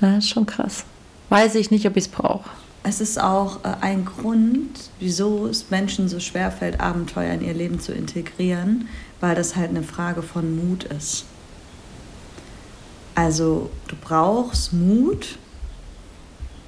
Ja, 0.00 0.18
ist 0.18 0.28
schon 0.28 0.46
krass. 0.46 0.84
Weiß 1.28 1.54
ich 1.54 1.70
nicht, 1.70 1.86
ob 1.86 1.96
ich 1.96 2.04
es 2.04 2.10
brauche. 2.10 2.48
Es 2.84 3.00
ist 3.00 3.20
auch 3.20 3.64
äh, 3.64 3.74
ein 3.80 4.04
Grund, 4.04 4.90
wieso 4.98 5.46
es 5.46 5.70
Menschen 5.70 6.08
so 6.08 6.20
schwer 6.20 6.50
fällt, 6.50 6.80
Abenteuer 6.80 7.32
in 7.34 7.44
ihr 7.44 7.54
Leben 7.54 7.80
zu 7.80 7.92
integrieren, 7.92 8.88
weil 9.20 9.34
das 9.34 9.54
halt 9.54 9.70
eine 9.70 9.82
Frage 9.82 10.22
von 10.22 10.56
Mut 10.56 10.84
ist. 10.84 11.24
Also 13.14 13.70
du 13.88 13.96
brauchst 13.96 14.72
Mut, 14.72 15.38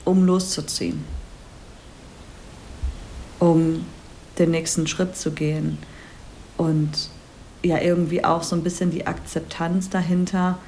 um 0.05 0.25
loszuziehen, 0.25 1.05
um 3.39 3.85
den 4.39 4.51
nächsten 4.51 4.87
Schritt 4.87 5.17
zu 5.17 5.31
gehen, 5.31 5.79
und 6.57 6.91
ja 7.65 7.81
irgendwie 7.81 8.25
auch 8.25 8.43
so 8.43 8.55
ein 8.55 8.63
bisschen 8.63 8.91
die 8.91 9.07
Akzeptanz 9.07 9.91
dahinter, 9.91 10.59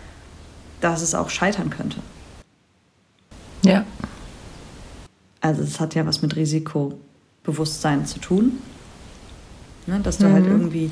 dass 0.80 1.02
es 1.02 1.14
auch 1.14 1.30
scheitern 1.30 1.70
könnte. 1.70 1.98
Ja. 3.64 3.84
Also 5.40 5.62
es 5.62 5.78
hat 5.78 5.94
ja 5.94 6.06
was 6.06 6.22
mit 6.22 6.34
Risikobewusstsein 6.34 8.06
zu 8.06 8.18
tun. 8.18 8.58
Ne? 9.86 10.00
Dass 10.00 10.18
du 10.18 10.30
halt 10.32 10.44
Mhm. 10.46 10.52
irgendwie 10.52 10.90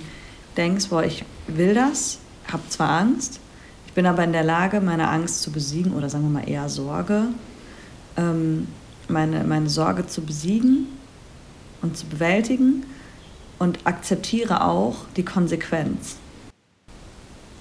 denkst, 0.57 0.89
boah, 0.89 1.03
ich 1.03 1.25
will 1.49 1.75
das, 1.75 2.19
habe 2.53 2.63
zwar 2.69 2.91
Angst, 2.91 3.41
ich 3.87 3.93
bin 3.95 4.07
aber 4.07 4.23
in 4.25 4.33
der 4.33 4.45
Lage, 4.45 4.81
meine 4.81 5.09
Angst 5.09 5.43
zu 5.43 5.51
besiegen 5.51 5.93
oder 5.95 6.09
sagen 6.09 6.25
wir 6.25 6.41
mal 6.41 6.49
eher 6.49 6.69
Sorge, 6.69 7.25
ähm, 8.17 8.69
meine, 9.09 9.45
meine 9.45 9.69
Sorge 9.69 10.07
zu 10.07 10.23
besiegen 10.23 10.87
und 11.83 11.97
zu 11.97 12.07
bewältigen 12.07 12.85
und 13.59 13.79
akzeptiere 13.85 14.65
auch 14.65 14.97
die 15.17 15.25
Konsequenz. 15.25 16.17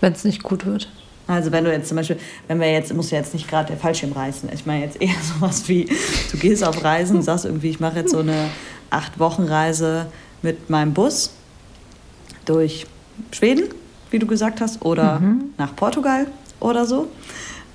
Wenn 0.01 0.13
es 0.13 0.24
nicht 0.24 0.43
gut 0.43 0.65
wird. 0.65 0.89
Also 1.27 1.51
wenn 1.51 1.63
du 1.63 1.72
jetzt 1.72 1.88
zum 1.88 1.95
Beispiel, 1.95 2.17
wenn 2.48 2.60
wir 2.60 2.72
jetzt, 2.72 2.93
muss 2.93 3.12
ja 3.12 3.19
jetzt 3.19 3.33
nicht 3.33 3.48
gerade 3.48 3.69
der 3.69 3.77
Fallschirm 3.77 4.12
reißen. 4.12 4.50
Ich 4.53 4.65
meine 4.65 4.83
jetzt 4.83 5.01
eher 5.01 5.15
sowas 5.36 5.67
wie, 5.69 5.86
du 6.31 6.38
gehst 6.38 6.63
auf 6.63 6.83
Reisen, 6.83 7.22
sagst 7.22 7.45
irgendwie, 7.45 7.69
ich 7.69 7.79
mache 7.79 8.00
jetzt 8.00 8.12
so 8.12 8.19
eine 8.19 8.50
acht 8.89 9.19
Wochen 9.19 9.43
Reise 9.43 10.07
mit 10.41 10.69
meinem 10.69 10.93
Bus 10.93 11.31
durch 12.45 12.86
Schweden, 13.31 13.69
wie 14.12 14.19
du 14.19 14.27
gesagt 14.27 14.60
hast, 14.60 14.83
oder 14.83 15.22
nach 15.57 15.75
Portugal 15.75 16.27
oder 16.60 16.86
so. 16.86 17.07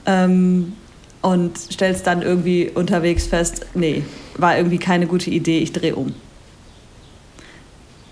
Ähm, 0.04 0.74
und 1.22 1.58
stellst 1.58 2.06
dann 2.06 2.22
irgendwie 2.22 2.70
unterwegs 2.70 3.26
fest, 3.26 3.66
nee, 3.74 4.04
war 4.36 4.56
irgendwie 4.56 4.78
keine 4.78 5.06
gute 5.06 5.30
Idee, 5.30 5.58
ich 5.58 5.72
drehe 5.72 5.96
um. 5.96 6.14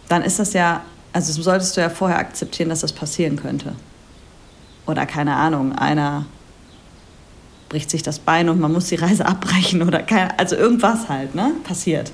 Dann 0.08 0.22
ist 0.22 0.38
das 0.38 0.52
ja, 0.52 0.84
also 1.12 1.40
solltest 1.40 1.76
du 1.76 1.80
ja 1.80 1.90
vorher 1.90 2.18
akzeptieren, 2.18 2.68
dass 2.68 2.80
das 2.80 2.92
passieren 2.92 3.36
könnte. 3.36 3.74
Oder 4.86 5.06
keine 5.06 5.34
Ahnung, 5.34 5.72
einer 5.72 6.26
bricht 7.68 7.90
sich 7.90 8.02
das 8.02 8.18
Bein 8.18 8.48
und 8.48 8.60
man 8.60 8.72
muss 8.72 8.86
die 8.86 8.94
Reise 8.96 9.26
abbrechen 9.26 9.82
oder 9.82 10.02
keine, 10.02 10.38
also 10.38 10.56
irgendwas 10.56 11.08
halt, 11.08 11.34
ne? 11.34 11.52
Passiert. 11.64 12.12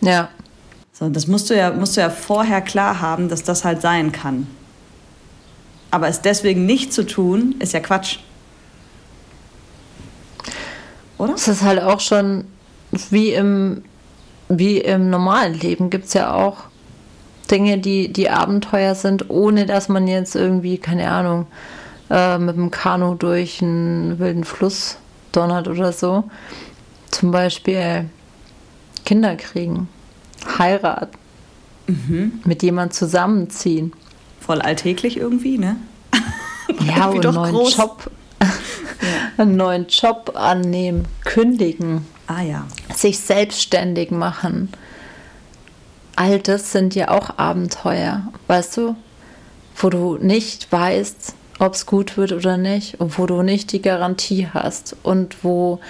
Ja. 0.00 0.28
So, 0.92 1.08
das 1.08 1.26
musst 1.26 1.50
du 1.50 1.56
ja, 1.56 1.72
musst 1.72 1.96
du 1.96 2.00
ja 2.00 2.10
vorher 2.10 2.60
klar 2.62 3.00
haben, 3.00 3.28
dass 3.28 3.42
das 3.42 3.64
halt 3.64 3.82
sein 3.82 4.12
kann. 4.12 4.46
Aber 5.90 6.08
es 6.08 6.20
deswegen 6.20 6.66
nicht 6.66 6.92
zu 6.92 7.06
tun, 7.06 7.54
ist 7.58 7.72
ja 7.72 7.80
Quatsch. 7.80 8.18
Oder? 11.18 11.34
Es 11.34 11.48
ist 11.48 11.62
halt 11.62 11.80
auch 11.80 12.00
schon 12.00 12.44
wie 13.10 13.32
im, 13.32 13.82
wie 14.48 14.78
im 14.78 15.10
normalen 15.10 15.54
Leben 15.54 15.90
gibt 15.90 16.06
es 16.06 16.14
ja 16.14 16.32
auch 16.34 16.64
Dinge, 17.50 17.78
die, 17.78 18.12
die 18.12 18.30
Abenteuer 18.30 18.94
sind, 18.94 19.30
ohne 19.30 19.66
dass 19.66 19.88
man 19.88 20.08
jetzt 20.08 20.34
irgendwie, 20.34 20.78
keine 20.78 21.10
Ahnung, 21.10 21.46
äh, 22.10 22.38
mit 22.38 22.56
dem 22.56 22.70
Kanu 22.70 23.14
durch 23.14 23.62
einen 23.62 24.18
wilden 24.18 24.44
Fluss 24.44 24.98
donnert 25.32 25.68
oder 25.68 25.92
so. 25.92 26.24
Zum 27.10 27.30
Beispiel 27.30 28.10
Kinder 29.04 29.36
kriegen, 29.36 29.88
heiraten, 30.58 31.16
mit 32.44 32.62
jemand 32.62 32.94
zusammenziehen. 32.94 33.92
Voll 34.40 34.60
alltäglich 34.60 35.16
irgendwie, 35.16 35.58
ne? 35.58 35.76
Ja, 36.80 37.06
und 37.10 37.24
doch 37.24 37.30
einen 37.30 37.42
neuen 37.42 37.54
groß. 37.54 37.76
Job, 37.76 38.10
einen 39.36 39.56
neuen 39.56 39.86
Job 39.88 40.32
annehmen, 40.34 41.06
kündigen, 41.24 42.06
Ah 42.26 42.42
ja. 42.42 42.66
sich 42.94 43.18
selbstständig 43.18 44.10
machen. 44.10 44.70
All 46.16 46.38
das 46.38 46.72
sind 46.72 46.94
ja 46.94 47.10
auch 47.10 47.38
Abenteuer, 47.38 48.32
weißt 48.46 48.78
du, 48.78 48.96
wo 49.76 49.90
du 49.90 50.16
nicht 50.16 50.72
weißt, 50.72 51.34
ob 51.58 51.74
es 51.74 51.86
gut 51.86 52.16
wird 52.16 52.32
oder 52.32 52.56
nicht 52.56 53.00
und 53.00 53.18
wo 53.18 53.26
du 53.26 53.42
nicht 53.42 53.72
die 53.72 53.82
Garantie 53.82 54.48
hast 54.52 54.96
und 55.02 55.44
wo 55.44 55.80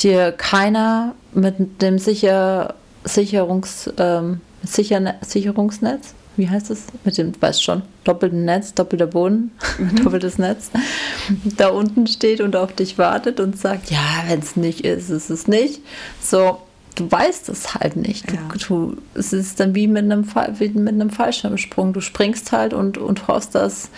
dir 0.00 0.32
keiner 0.32 1.14
mit 1.32 1.82
dem 1.82 1.98
Sicher 1.98 2.74
Sicherungs 3.04 3.90
ähm, 3.98 4.40
Sicherne 4.62 5.16
Sicherungsnetz, 5.20 6.14
wie 6.36 6.48
heißt 6.48 6.70
es? 6.70 6.84
Mit 7.04 7.16
dem, 7.18 7.32
weißt 7.40 7.62
schon, 7.62 7.82
doppelten 8.04 8.44
Netz, 8.44 8.74
doppelter 8.74 9.06
Boden, 9.06 9.50
doppeltes 10.02 10.38
Netz, 10.38 10.70
da 11.56 11.68
unten 11.68 12.06
steht 12.06 12.40
und 12.40 12.56
auf 12.56 12.72
dich 12.74 12.98
wartet 12.98 13.40
und 13.40 13.58
sagt, 13.58 13.90
ja, 13.90 14.24
wenn 14.28 14.40
es 14.40 14.56
nicht 14.56 14.82
ist, 14.82 15.10
ist 15.10 15.30
es 15.30 15.46
nicht. 15.48 15.80
So, 16.22 16.58
du 16.94 17.10
weißt 17.10 17.48
es 17.48 17.74
halt 17.74 17.96
nicht. 17.96 18.30
Du, 18.30 18.34
Ja. 18.34 18.40
du, 18.68 18.96
es 19.14 19.32
ist 19.32 19.60
dann 19.60 19.74
wie 19.74 19.86
mit 19.86 20.04
einem, 20.04 20.26
wie 20.58 20.68
mit 20.70 20.94
einem 20.94 21.10
Fallschirmsprung. 21.10 21.92
Du 21.92 22.00
springst 22.00 22.52
halt 22.52 22.72
und, 22.74 22.98
und 22.98 23.28
hoffst, 23.28 23.54
dass, 23.54 23.90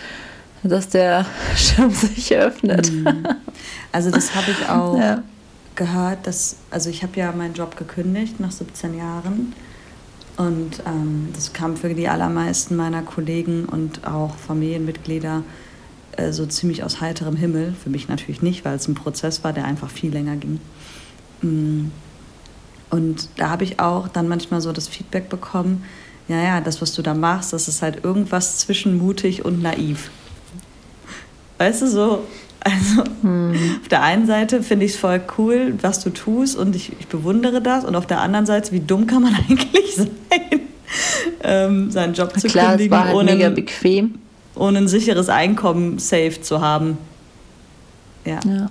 dass 0.62 0.88
der 0.88 1.26
Schirm 1.56 1.90
sich 1.90 2.34
öffnet. 2.36 2.90
Also 3.92 4.10
das 4.10 4.34
habe 4.34 4.50
ich 4.50 4.68
auch 4.68 4.98
Ja. 4.98 5.22
gehört, 5.76 6.26
dass, 6.26 6.56
also 6.70 6.90
ich 6.90 7.02
habe 7.02 7.18
ja 7.18 7.30
meinen 7.32 7.54
Job 7.54 7.76
gekündigt 7.76 8.40
nach 8.40 8.50
17 8.52 8.96
Jahren 8.98 9.52
und 10.38 10.84
ähm, 10.86 11.30
das 11.34 11.52
kam 11.52 11.76
für 11.76 11.92
die 11.92 12.08
allermeisten 12.08 12.76
meiner 12.76 13.02
Kollegen 13.02 13.64
und 13.64 14.06
auch 14.06 14.36
Familienmitglieder 14.36 15.42
äh, 16.16 16.30
so 16.30 16.46
ziemlich 16.46 16.84
aus 16.84 17.00
heiterem 17.00 17.34
Himmel. 17.34 17.74
Für 17.74 17.90
mich 17.90 18.06
natürlich 18.08 18.40
nicht, 18.40 18.64
weil 18.64 18.76
es 18.76 18.86
ein 18.86 18.94
Prozess 18.94 19.42
war, 19.42 19.52
der 19.52 19.64
einfach 19.64 19.90
viel 19.90 20.12
länger 20.12 20.36
ging. 20.36 20.60
Mm. 21.42 21.90
Und 22.90 23.28
da 23.36 23.50
habe 23.50 23.64
ich 23.64 23.80
auch 23.80 24.06
dann 24.06 24.28
manchmal 24.28 24.60
so 24.60 24.70
das 24.70 24.86
Feedback 24.86 25.28
bekommen, 25.28 25.84
ja, 26.28 26.40
ja, 26.40 26.60
das, 26.60 26.80
was 26.80 26.94
du 26.94 27.02
da 27.02 27.14
machst, 27.14 27.52
das 27.52 27.66
ist 27.66 27.82
halt 27.82 28.04
irgendwas 28.04 28.58
zwischen 28.58 28.96
mutig 28.96 29.44
und 29.44 29.60
naiv. 29.60 30.10
Weißt 31.58 31.82
du, 31.82 31.88
so, 31.88 32.24
also 32.60 33.02
auf 33.02 33.88
der 33.90 34.02
einen 34.02 34.26
Seite 34.26 34.62
finde 34.62 34.84
ich 34.86 34.92
es 34.92 34.98
voll 34.98 35.20
cool, 35.38 35.74
was 35.80 36.00
du 36.02 36.10
tust 36.10 36.56
und 36.56 36.74
ich, 36.76 36.92
ich 36.98 37.06
bewundere 37.08 37.60
das 37.62 37.84
und 37.84 37.94
auf 37.96 38.06
der 38.06 38.20
anderen 38.20 38.46
Seite, 38.46 38.72
wie 38.72 38.80
dumm 38.80 39.06
kann 39.06 39.22
man 39.22 39.34
eigentlich 39.48 39.94
sein, 39.96 40.10
ähm, 41.42 41.90
seinen 41.90 42.14
Job 42.14 42.38
zu 42.38 42.48
Klar, 42.48 42.64
es 42.64 42.70
kündigen, 42.72 42.90
war 42.90 43.04
halt 43.06 43.14
ohne, 43.14 43.32
mega 43.34 43.46
ein- 43.46 43.54
bequem. 43.54 44.14
ohne 44.54 44.78
ein 44.78 44.88
sicheres 44.88 45.28
Einkommen 45.28 45.98
safe 45.98 46.40
zu 46.40 46.60
haben. 46.60 46.98
Ja. 48.24 48.40
Ja. 48.44 48.70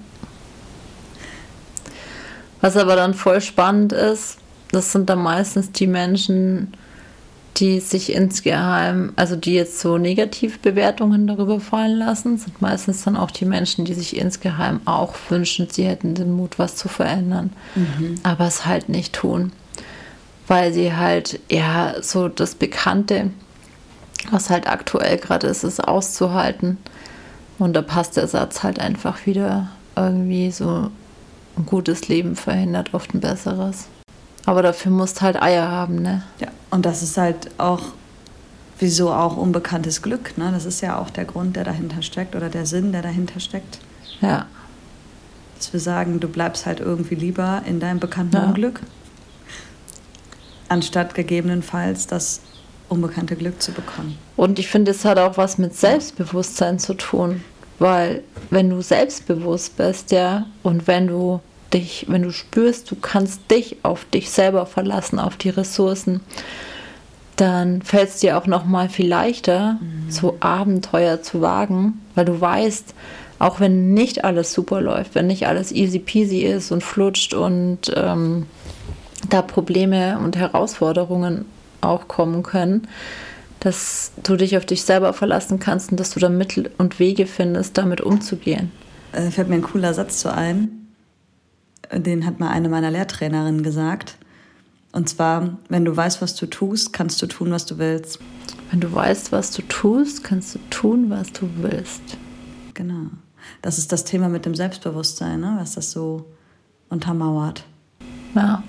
Was 2.62 2.75
aber 2.75 2.96
dann 2.96 3.13
voll 3.13 3.39
spannend 3.41 3.94
ist, 3.94 4.38
das 4.72 4.91
sind 4.91 5.10
dann 5.10 5.20
meistens 5.20 5.72
die 5.72 5.88
Menschen, 5.88 6.74
die 7.58 7.80
sich 7.80 8.14
insgeheim, 8.14 9.14
also 9.16 9.36
die 9.36 9.54
jetzt 9.54 9.80
so 9.80 9.98
Negativbewertungen 9.98 11.26
darüber 11.28 11.60
fallen 11.60 11.98
lassen, 11.98 12.38
sind 12.38 12.62
meistens 12.62 13.04
dann 13.04 13.18
auch 13.18 13.32
die 13.32 13.46
Menschen, 13.46 13.86
die 13.86 13.94
sich 13.94 14.16
insgeheim 14.16 14.82
auch 14.86 15.16
wünschen, 15.30 15.68
sie 15.70 15.86
hätten 15.86 16.14
den 16.14 16.32
Mut, 16.34 16.60
was 16.60 16.76
zu 16.76 16.88
verändern, 16.88 17.52
aber 18.24 18.46
es 18.46 18.66
halt 18.66 18.90
nicht 18.90 19.14
tun, 19.14 19.52
weil 20.48 20.72
sie 20.72 20.94
halt 20.94 21.40
ja 21.50 21.96
so 22.02 22.28
das 22.30 22.56
Bekannte, 22.56 23.32
was 24.30 24.50
halt 24.50 24.68
aktuell 24.68 25.18
gerade 25.18 25.48
ist, 25.48 25.64
ist 25.64 25.80
auszuhalten. 25.80 26.78
Und 27.60 27.74
da 27.74 27.82
passt 27.82 28.18
der 28.18 28.28
Satz 28.28 28.62
halt 28.62 28.80
einfach 28.80 29.26
wieder 29.26 29.70
irgendwie 29.96 30.52
so 30.52 30.92
ein 31.58 31.66
gutes 31.66 32.08
Leben 32.08 32.36
verhindert 32.36 32.94
oft 32.94 33.16
ein 33.16 33.20
besseres. 33.20 33.88
Aber 34.48 34.62
dafür 34.62 34.92
musst 34.92 35.22
halt 35.22 35.42
Eier 35.42 35.70
haben, 35.70 36.01
ne? 36.01 36.24
ja. 36.39 36.48
Und 36.70 36.86
das 36.86 37.04
ist 37.04 37.18
halt 37.18 37.51
auch, 37.58 37.82
wieso 38.80 39.12
auch 39.12 39.36
unbekanntes 39.36 40.01
Glück. 40.01 40.38
Ne? 40.38 40.51
Das 40.54 40.63
ist 40.63 40.80
ja 40.80 40.98
auch 40.98 41.10
der 41.10 41.25
Grund, 41.25 41.58
der 41.58 41.66
dahinter 41.66 42.01
steckt 42.01 42.34
oder 42.34 42.48
der 42.48 42.66
Sinn, 42.66 42.94
der 42.94 43.01
dahinter 43.01 43.42
steckt. 43.42 43.80
Ja. 44.22 44.46
Dass 45.58 45.74
wir 45.74 45.82
sagen, 45.82 46.22
du 46.22 46.30
bleibst 46.30 46.66
halt 46.66 46.80
irgendwie 46.80 47.16
lieber 47.16 47.62
in 47.66 47.82
deinem 47.82 48.00
bekannten 48.00 48.38
Ja. 48.38 48.46
Unglück, 48.46 48.80
anstatt 50.70 51.13
gegebenenfalls 51.13 52.08
das 52.08 52.39
unbekannte 52.88 53.36
Glück 53.36 53.62
zu 53.62 53.74
bekommen. 53.74 54.18
Und 54.38 54.60
ich 54.60 54.70
finde, 54.70 54.92
es 54.92 55.04
hat 55.04 55.20
auch 55.20 55.36
was 55.36 55.58
mit 55.58 55.75
Selbstbewusstsein 55.75 56.80
zu 56.80 56.94
tun. 56.94 57.44
Weil 57.80 58.24
wenn 58.50 58.70
du 58.70 58.82
selbstbewusst 58.82 59.75
bist, 59.75 60.12
ja, 60.12 60.46
und 60.63 60.88
wenn 60.88 61.08
du 61.08 61.42
dich, 61.74 62.06
wenn 62.08 62.24
du 62.24 62.32
spürst, 62.32 62.90
du 62.92 62.96
kannst 62.96 63.50
dich 63.52 63.78
auf 63.84 64.06
dich 64.06 64.30
selber 64.30 64.66
verlassen, 64.66 65.20
auf 65.20 65.38
die 65.38 65.50
Ressourcen, 65.50 66.22
dann 67.36 67.82
fällt 67.84 68.10
es 68.10 68.18
dir 68.18 68.38
auch 68.38 68.48
noch 68.48 68.66
mal 68.66 68.90
viel 68.90 69.08
leichter, 69.08 69.80
so 70.10 70.38
Abenteuer 70.40 71.22
zu 71.22 71.42
wagen, 71.42 72.02
weil 72.16 72.26
du 72.26 72.42
weißt, 72.42 72.96
auch 73.40 73.60
wenn 73.60 73.94
nicht 73.94 74.26
alles 74.26 74.54
super 74.54 74.82
läuft, 74.82 75.14
wenn 75.14 75.28
nicht 75.28 75.48
alles 75.48 75.72
easy 75.72 76.00
peasy 76.00 76.40
ist 76.40 76.72
und 76.72 76.84
flutscht 76.84 77.36
und 77.36 77.94
ähm, 77.96 78.48
da 79.30 79.44
Probleme 79.44 80.20
und 80.24 80.36
Herausforderungen 80.36 81.46
auch 81.82 82.08
kommen 82.08 82.42
können, 82.42 82.88
dass 83.60 84.12
du 84.24 84.36
dich 84.36 84.58
auf 84.58 84.66
dich 84.66 84.84
selber 84.84 85.14
verlassen 85.14 85.60
kannst 85.60 85.92
und 85.92 86.00
dass 86.00 86.12
du 86.12 86.20
da 86.20 86.30
Mittel 86.30 86.72
und 86.80 87.00
Wege 87.00 87.28
findest, 87.28 87.78
damit 87.78 88.02
umzugehen. 88.02 88.72
Äh, 89.12 89.30
fällt 89.30 89.50
mir 89.50 89.56
ein 89.56 89.62
cooler 89.62 89.94
Satz 89.94 90.20
zu 90.20 90.34
ein. 90.34 90.87
Den 91.91 92.25
hat 92.25 92.39
mal 92.39 92.50
eine 92.50 92.70
meiner 92.70 92.91
Lehrtrainerinnen 92.91 93.63
gesagt. 93.63 94.17
Und 94.91 95.10
zwar, 95.10 95.58
wenn 95.70 95.86
du 95.86 95.96
weißt, 95.96 96.22
was 96.22 96.36
du 96.36 96.48
tust, 96.48 96.94
kannst 96.94 97.22
du 97.22 97.27
tun, 97.27 97.51
was 97.51 97.65
du 97.65 97.77
willst. 97.77 98.20
Wenn 98.72 98.79
du 98.79 98.91
weißt, 98.94 99.32
was 99.32 99.51
du 99.51 99.62
tust, 99.63 100.24
kannst 100.24 100.56
du 100.56 100.60
tun, 100.70 101.10
was 101.10 101.32
du 101.32 101.50
willst. 101.58 102.17
Genau. 102.74 103.08
Das 103.62 103.77
ist 103.77 103.91
das 103.91 104.03
Thema 104.03 104.27
mit 104.27 104.46
dem 104.46 104.56
Selbstbewusstsein, 104.56 105.39
ne? 105.39 105.58
was 105.60 105.74
das 105.74 105.91
so 105.91 106.25
untermauert. 106.89 107.63
Ja. 108.36 108.63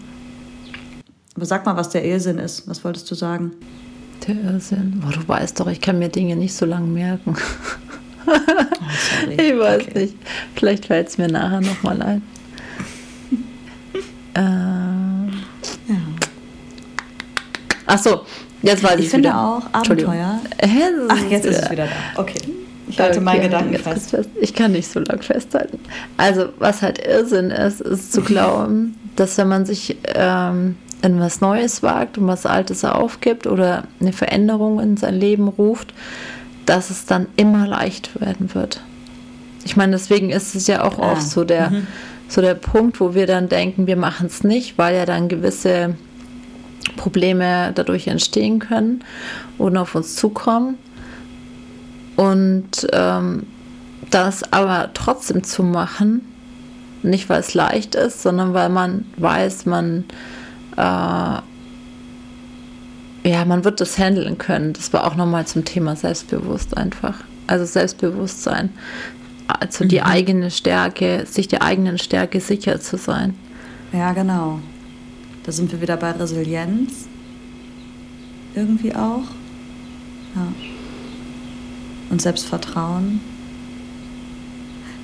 Aber 1.35 1.47
sag 1.47 1.67
mal, 1.67 1.77
was 1.77 1.91
der 1.91 2.05
Irrsinn 2.05 2.39
ist. 2.39 2.69
Was 2.69 2.85
wolltest 2.85 3.11
du 3.11 3.15
sagen? 3.15 3.53
Der 4.27 4.35
Irrsinn. 4.35 5.01
Boah, 5.01 5.13
du 5.13 5.27
weißt 5.27 5.59
doch, 5.61 5.69
ich 5.69 5.81
kann 5.81 5.99
mir 5.99 6.09
Dinge 6.09 6.37
nicht 6.37 6.55
so 6.55 6.67
lange 6.67 6.87
merken. 6.87 7.37
Oh, 8.27 8.31
ich 9.31 9.59
weiß 9.59 9.83
okay. 9.83 9.99
nicht. 9.99 10.17
Vielleicht 10.55 10.87
fällt 10.87 11.09
es 11.09 11.19
mir 11.19 11.29
nachher 11.29 11.61
nochmal 11.61 12.03
ein. 12.03 12.23
Äh, 14.39 15.93
ja. 15.93 15.99
Ach 17.87 17.99
so, 17.99 18.21
jetzt 18.63 18.83
weiß 18.83 18.99
ich 18.99 19.07
Ich 19.07 19.11
finde 19.11 19.31
wieder. 19.31 19.41
auch 19.41 19.63
Abenteuer. 19.73 20.41
Ach, 21.09 21.31
jetzt 21.31 21.47
ist 21.47 21.63
es 21.63 21.71
wieder 21.71 21.87
da. 21.87 22.21
Okay. 22.21 22.41
Ich 22.89 22.99
halte 22.99 23.17
okay, 23.19 23.25
meinen 23.25 23.43
Gedanken 23.43 23.79
fest. 23.79 24.11
fest. 24.11 24.31
Ich 24.41 24.55
kann 24.55 24.73
nicht 24.73 24.91
so 24.91 25.01
lange 25.01 25.23
festhalten. 25.23 25.79
Also, 26.17 26.49
was 26.59 26.83
halt 26.83 26.99
Irrsinn 27.05 27.51
ist, 27.51 27.81
ist 27.81 28.13
zu 28.13 28.23
glauben, 28.23 28.97
dass 29.17 29.37
wenn 29.37 29.49
man 29.49 29.67
sich 29.67 29.97
ähm, 30.15 30.77
in 31.03 31.21
was 31.21 31.41
Neues 31.41 31.83
wagt 31.83 32.19
und 32.19 32.27
was 32.27 32.47
Altes 32.47 32.85
aufgibt 32.85 33.47
oder 33.47 33.85
eine 34.01 34.13
Veränderung 34.13 34.81
in 34.81 34.97
sein 34.97 35.15
Leben 35.15 35.49
ruft, 35.49 35.93
dass 36.67 36.91
es 36.91 37.07
dann 37.07 37.27
immer 37.37 37.67
leicht 37.67 38.21
werden 38.21 38.55
wird. 38.55 38.81
Ich 39.65 39.77
meine, 39.77 39.93
deswegen 39.93 40.31
ist 40.31 40.55
es 40.55 40.67
ja 40.67 40.83
auch 40.85 40.99
ah, 40.99 41.13
oft 41.13 41.23
so 41.23 41.45
der, 41.45 41.71
mhm. 41.71 41.87
So 42.29 42.41
der 42.43 42.55
Punkt, 42.55 43.01
wo 43.01 43.15
wir 43.15 43.27
dann 43.27 43.49
denken, 43.49 43.87
wir 43.87 43.97
machen 43.97 44.27
es 44.27 44.45
nicht, 44.45 44.79
weil 44.79 44.95
ja 44.95 45.07
dann 45.07 45.29
gewisse 45.29 45.97
Probleme 46.97 47.73
dadurch 47.75 48.07
entstehen 48.07 48.59
können 48.59 49.05
und 49.57 49.77
auf 49.77 49.95
uns 49.95 50.15
zukommen. 50.15 50.79
Und 52.17 52.87
ähm, 52.93 53.47
das 54.11 54.53
aber 54.53 54.91
trotzdem 54.95 55.45
zu 55.45 55.63
machen, 55.63 56.23
nicht 57.03 57.29
weil 57.29 57.41
es 57.41 57.55
leicht 57.55 57.95
ist, 57.95 58.23
sondern 58.23 58.55
weil 58.55 58.69
man 58.69 59.07
weiß, 59.17 59.67
man 59.67 60.05
äh, 60.77 61.41
ja, 63.25 63.45
man 63.45 63.65
wird 63.65 63.81
das 63.81 63.99
handeln 63.99 64.39
können. 64.39 64.73
Das 64.73 64.93
war 64.93 65.05
auch 65.05 65.15
nochmal 65.15 65.47
zum 65.47 65.65
Thema 65.65 65.97
Selbstbewusst 65.97 66.77
einfach. 66.77 67.15
Also 67.47 67.65
Selbstbewusstsein. 67.65 68.71
Also 69.61 69.85
die 69.85 69.99
mhm. 69.99 70.05
eigene 70.07 70.51
Stärke, 70.51 71.27
sich 71.27 71.49
der 71.49 71.63
eigenen 71.63 71.99
Stärke 71.99 72.41
sicher 72.41 72.81
zu 72.81 72.97
sein. 72.97 73.35
Ja, 73.93 74.13
genau. 74.13 74.61
Da 75.45 75.53
sind 75.53 75.73
wir 75.73 75.81
wieder 75.81 75.97
bei 75.97 76.13
Resilienz. 76.13 77.09
Irgendwie 78.55 78.95
auch. 78.95 79.25
Ja. 80.35 80.53
Und 82.11 82.23
Selbstvertrauen. 82.23 83.21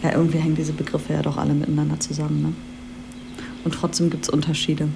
Ja, 0.03 0.13
irgendwie 0.13 0.39
hängen 0.39 0.55
diese 0.55 0.73
Begriffe 0.73 1.15
ja 1.15 1.23
doch 1.23 1.39
alle 1.39 1.55
miteinander 1.55 1.99
zusammen. 1.99 2.43
Ne? 2.43 2.53
Und 3.65 3.73
trotzdem 3.73 4.11
gibt 4.11 4.25
es 4.25 4.29
Unterschiede. 4.29 4.89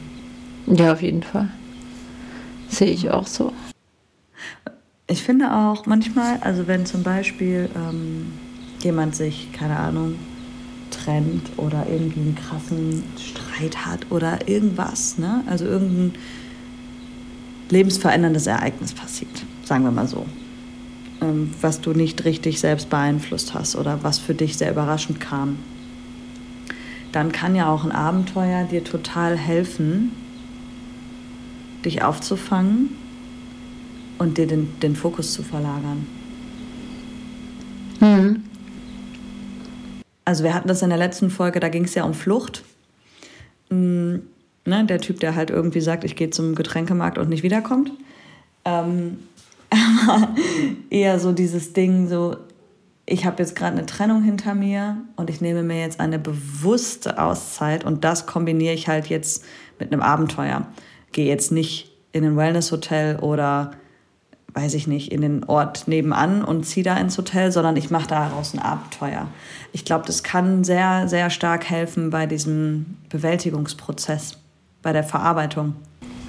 Ja, 0.67 0.93
auf 0.93 1.03
jeden 1.03 1.23
Fall. 1.23 1.49
Sehe 2.69 2.91
ich 2.91 3.11
auch 3.11 3.27
so. 3.27 3.53
Ich 5.07 5.23
finde 5.23 5.55
auch 5.55 5.87
manchmal, 5.87 6.39
also 6.41 6.67
wenn 6.67 6.85
zum 6.85 7.03
Beispiel 7.03 7.71
ähm, 7.75 8.33
jemand 8.83 9.17
sich, 9.17 9.51
keine 9.53 9.79
Ahnung, 9.79 10.17
trennt 10.91 11.51
oder 11.57 11.87
irgendwie 11.89 12.21
einen 12.21 12.35
krassen 12.35 13.05
Streit 13.19 13.87
hat 13.87 14.11
oder 14.11 14.49
irgendwas, 14.49 15.19
ne? 15.19 15.43
also 15.47 15.65
irgendein 15.65 16.13
lebensveränderndes 17.71 18.47
Ereignis 18.47 18.93
passiert, 18.93 19.45
sagen 19.65 19.85
wir 19.85 19.91
mal 19.91 20.09
so, 20.09 20.25
ähm, 21.21 21.51
was 21.61 21.81
du 21.81 21.93
nicht 21.93 22.25
richtig 22.25 22.61
selbst 22.61 22.89
beeinflusst 22.89 23.55
hast 23.55 23.77
oder 23.77 24.03
was 24.03 24.19
für 24.19 24.35
dich 24.35 24.57
sehr 24.57 24.71
überraschend 24.71 25.21
kam, 25.21 25.59
dann 27.13 27.33
kann 27.33 27.55
ja 27.55 27.71
auch 27.71 27.85
ein 27.85 27.93
Abenteuer 27.93 28.65
dir 28.65 28.85
total 28.85 29.37
helfen, 29.37 30.13
dich 31.85 32.03
aufzufangen 32.03 32.91
und 34.19 34.39
dir 34.39 34.47
den, 34.47 34.79
den 34.81 34.97
Fokus 34.97 35.33
zu 35.33 35.43
verlagern. 35.43 36.07
Mhm. 38.01 38.43
Also 40.29 40.45
wir 40.45 40.53
hatten 40.53 40.69
das 40.69 40.83
in 40.83 40.91
der 40.91 40.99
letzten 40.99 41.31
Folge, 41.31 41.59
da 41.59 41.71
ging 41.71 41.85
es 41.85 41.95
ja 41.95 42.05
um 42.05 42.13
Flucht. 42.13 42.63
Mhm, 43.71 44.25
ne, 44.67 44.85
der 44.85 45.01
Typ, 45.01 45.21
der 45.21 45.35
halt 45.35 45.49
irgendwie 45.49 45.81
sagt, 45.81 46.05
ich 46.05 46.17
gehe 46.17 46.29
zum 46.29 46.55
Getränkemarkt 46.55 47.17
und 47.17 47.31
nicht 47.31 47.43
wiederkommt. 47.43 47.93
Ähm, 48.67 49.21
eher 50.91 51.19
so 51.19 51.33
dieses 51.33 51.73
Ding, 51.73 52.09
so 52.09 52.37
ich 53.07 53.25
habe 53.25 53.43
jetzt 53.43 53.57
gerade 53.57 53.79
eine 53.79 53.87
Trennung 53.87 54.23
hinter 54.23 54.55
mir 54.55 54.99
und 55.17 55.31
ich 55.31 55.41
nehme 55.41 55.63
mir 55.63 55.81
jetzt 55.81 55.99
eine 55.99 56.19
bewusste 56.19 57.19
Auszeit 57.19 57.85
und 57.85 58.05
das 58.05 58.27
kombiniere 58.27 58.75
ich 58.75 58.87
halt 58.87 59.07
jetzt 59.07 59.47
mit 59.79 59.91
einem 59.91 60.03
Abenteuer 60.03 60.67
gehe 61.13 61.27
jetzt 61.27 61.53
nicht 61.53 61.91
in 62.13 62.23
ein 62.23 62.37
Wellness-Hotel 62.37 63.21
oder 63.21 63.71
weiß 64.59 64.75
ich 64.75 64.89
nicht, 64.89 65.13
in 65.13 65.21
den 65.21 65.45
Ort 65.45 65.87
nebenan 65.87 66.43
und 66.43 66.65
ziehe 66.65 66.83
da 66.83 66.97
ins 66.97 67.17
Hotel, 67.17 67.53
sondern 67.53 67.77
ich 67.77 67.91
mache 67.91 68.09
daraus 68.09 68.55
ein 68.55 68.59
Abenteuer. 68.59 69.29
Ich 69.73 69.85
glaube, 69.85 70.05
das 70.05 70.25
kann 70.25 70.65
sehr, 70.65 71.07
sehr 71.07 71.31
stark 71.31 71.71
helfen 71.71 72.11
bei 72.11 72.27
diesem 72.27 72.97
Bewältigungsprozess, 73.09 74.37
bei 74.83 74.93
der 74.93 75.05
Verarbeitung. 75.05 75.77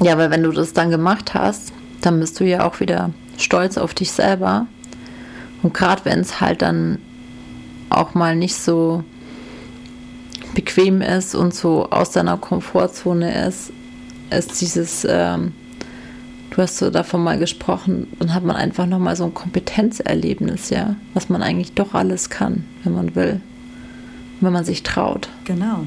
Ja, 0.01 0.15
weil 0.19 0.29
wenn 0.29 0.43
du 0.43 0.51
das 0.51 0.73
dann 0.73 0.91
gemacht 0.91 1.33
hast, 1.33 1.73
dann 2.01 2.19
bist 2.19 2.39
du 2.39 2.45
ja 2.45 2.67
auch 2.67 2.79
wieder 2.79 3.09
stolz 3.37 3.79
auf 3.79 3.95
dich 3.95 4.11
selber. 4.11 4.67
Und 5.63 5.73
gerade 5.73 6.05
wenn 6.05 6.19
es 6.19 6.39
halt 6.39 6.61
dann 6.61 6.99
auch 7.89 8.13
mal 8.13 8.35
nicht 8.35 8.55
so 8.55 9.03
bequem 10.53 11.01
ist 11.01 11.33
und 11.33 11.55
so 11.55 11.89
aus 11.89 12.11
deiner 12.11 12.37
Komfortzone 12.37 13.47
ist, 13.47 13.71
ist 14.29 14.61
dieses, 14.61 15.05
ähm, 15.09 15.53
du 16.59 16.63
hast 16.63 16.77
so 16.77 16.89
davon 16.89 17.23
mal 17.23 17.39
gesprochen, 17.39 18.07
dann 18.19 18.33
hat 18.33 18.43
man 18.43 18.57
einfach 18.57 18.85
nochmal 18.85 19.15
so 19.15 19.23
ein 19.23 19.33
Kompetenzerlebnis, 19.33 20.69
ja, 20.69 20.97
was 21.13 21.29
man 21.29 21.41
eigentlich 21.41 21.71
doch 21.71 21.93
alles 21.93 22.29
kann, 22.29 22.65
wenn 22.83 22.93
man 22.93 23.15
will, 23.15 23.39
wenn 24.41 24.51
man 24.51 24.65
sich 24.65 24.83
traut. 24.83 25.29
Genau. 25.45 25.85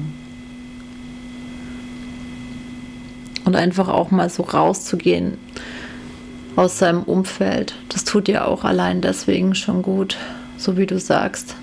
Und 3.45 3.55
einfach 3.55 3.87
auch 3.87 4.09
mal 4.09 4.31
so 4.31 4.41
rauszugehen 4.41 5.37
aus 6.55 6.79
seinem 6.79 7.03
Umfeld. 7.03 7.75
Das 7.89 8.03
tut 8.03 8.27
ja 8.27 8.45
auch 8.45 8.63
allein 8.63 8.99
deswegen 8.99 9.53
schon 9.53 9.83
gut, 9.83 10.17
so 10.57 10.75
wie 10.75 10.87
du 10.87 10.97
sagst, 10.97 11.55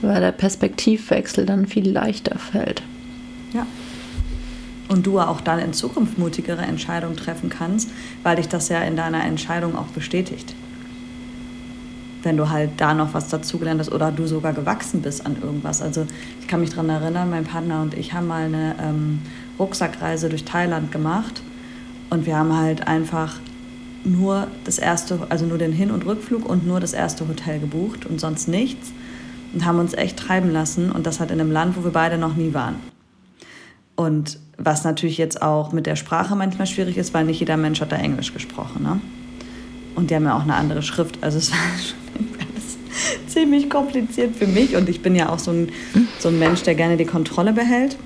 weil 0.00 0.22
der 0.22 0.32
Perspektivwechsel 0.32 1.44
dann 1.44 1.66
viel 1.66 1.90
leichter 1.90 2.38
fällt. 2.38 2.82
Und 4.94 5.04
du 5.04 5.18
auch 5.18 5.40
dann 5.40 5.58
in 5.58 5.72
Zukunft 5.72 6.18
mutigere 6.18 6.62
Entscheidungen 6.62 7.16
treffen 7.16 7.48
kannst, 7.48 7.90
weil 8.22 8.36
dich 8.36 8.46
das 8.46 8.68
ja 8.68 8.80
in 8.82 8.94
deiner 8.94 9.24
Entscheidung 9.24 9.76
auch 9.76 9.88
bestätigt. 9.88 10.54
Wenn 12.22 12.36
du 12.36 12.48
halt 12.48 12.70
da 12.76 12.94
noch 12.94 13.12
was 13.12 13.26
dazugelernt 13.26 13.80
hast 13.80 13.90
oder 13.90 14.12
du 14.12 14.28
sogar 14.28 14.52
gewachsen 14.52 15.02
bist 15.02 15.26
an 15.26 15.34
irgendwas. 15.42 15.82
Also 15.82 16.06
ich 16.40 16.46
kann 16.46 16.60
mich 16.60 16.70
daran 16.70 16.90
erinnern, 16.90 17.28
mein 17.28 17.42
Partner 17.42 17.82
und 17.82 17.94
ich 17.94 18.12
haben 18.12 18.28
mal 18.28 18.44
eine 18.44 18.76
ähm, 18.80 19.18
Rucksackreise 19.58 20.28
durch 20.28 20.44
Thailand 20.44 20.92
gemacht 20.92 21.42
und 22.10 22.24
wir 22.24 22.36
haben 22.36 22.56
halt 22.56 22.86
einfach 22.86 23.40
nur 24.04 24.46
das 24.62 24.78
erste, 24.78 25.26
also 25.28 25.44
nur 25.44 25.58
den 25.58 25.72
Hin- 25.72 25.90
und 25.90 26.06
Rückflug 26.06 26.48
und 26.48 26.68
nur 26.68 26.78
das 26.78 26.92
erste 26.92 27.26
Hotel 27.26 27.58
gebucht 27.58 28.06
und 28.06 28.20
sonst 28.20 28.46
nichts 28.46 28.92
und 29.52 29.64
haben 29.64 29.80
uns 29.80 29.92
echt 29.92 30.20
treiben 30.20 30.52
lassen 30.52 30.92
und 30.92 31.04
das 31.04 31.18
halt 31.18 31.32
in 31.32 31.40
einem 31.40 31.50
Land, 31.50 31.76
wo 31.76 31.82
wir 31.82 31.90
beide 31.90 32.16
noch 32.16 32.36
nie 32.36 32.54
waren. 32.54 32.76
Und 33.96 34.38
was 34.56 34.84
natürlich 34.84 35.18
jetzt 35.18 35.42
auch 35.42 35.72
mit 35.72 35.86
der 35.86 35.96
Sprache 35.96 36.36
manchmal 36.36 36.66
schwierig 36.66 36.96
ist, 36.96 37.14
weil 37.14 37.24
nicht 37.24 37.40
jeder 37.40 37.56
Mensch 37.56 37.80
hat 37.80 37.92
da 37.92 37.96
Englisch 37.96 38.32
gesprochen. 38.32 38.82
Ne? 38.82 39.00
Und 39.94 40.10
die 40.10 40.14
haben 40.14 40.24
ja 40.24 40.36
auch 40.36 40.42
eine 40.42 40.54
andere 40.54 40.82
Schrift. 40.82 41.18
Also 41.22 41.38
es 41.38 41.50
war 41.52 41.58
schon 41.78 42.04
ziemlich 43.34 43.68
kompliziert 43.68 44.36
für 44.36 44.46
mich. 44.46 44.76
Und 44.76 44.88
ich 44.88 45.02
bin 45.02 45.14
ja 45.14 45.28
auch 45.28 45.38
so 45.38 45.50
ein, 45.50 45.68
so 46.18 46.28
ein 46.28 46.38
Mensch, 46.38 46.62
der 46.62 46.74
gerne 46.74 46.96
die 46.96 47.04
Kontrolle 47.04 47.52
behält. 47.52 47.96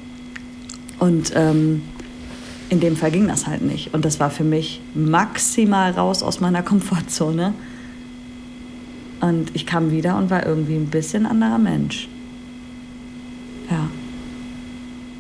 Und 0.99 1.33
ähm, 1.37 1.83
in 2.71 2.81
dem 2.81 2.97
Fall 2.97 3.11
ging 3.11 3.29
das 3.29 3.47
halt 3.47 3.63
nicht. 3.63 3.95
Und 3.95 4.05
das 4.05 4.19
war 4.21 4.31
für 4.31 4.45
mich 4.45 4.81
maximal 4.95 5.93
raus 5.93 6.23
aus 6.23 6.41
meiner 6.41 6.63
Komfortzone. 6.63 7.55
Und 9.21 9.51
ich 9.55 9.67
kam 9.67 9.91
wieder 9.91 10.17
und 10.17 10.31
war 10.31 10.47
irgendwie 10.47 10.75
ein 10.75 10.87
bisschen 10.87 11.27
anderer 11.27 11.59
Mensch. 11.59 12.09
Ja. 13.71 13.89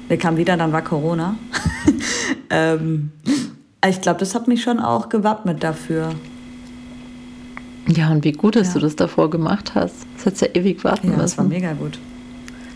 Wir 0.08 0.16
kamen 0.16 0.38
wieder, 0.38 0.56
dann 0.56 0.72
war 0.72 0.82
Corona. 0.82 1.36
ähm, 2.50 3.12
ich 3.86 4.00
glaube, 4.00 4.20
das 4.20 4.34
hat 4.34 4.48
mich 4.48 4.62
schon 4.62 4.80
auch 4.80 5.08
gewappnet 5.08 5.62
dafür. 5.62 6.14
Ja, 7.86 8.10
und 8.10 8.24
wie 8.24 8.32
gut, 8.32 8.56
dass 8.56 8.68
ja. 8.68 8.74
du 8.74 8.80
das 8.80 8.96
davor 8.96 9.30
gemacht 9.30 9.72
hast. 9.74 9.94
Das 10.16 10.26
hat 10.26 10.40
ja 10.40 10.48
ewig 10.60 10.82
warten 10.84 11.08
ja, 11.08 11.12
müssen. 11.12 11.22
Das 11.22 11.38
war 11.38 11.44
mega 11.44 11.72
gut. 11.74 11.98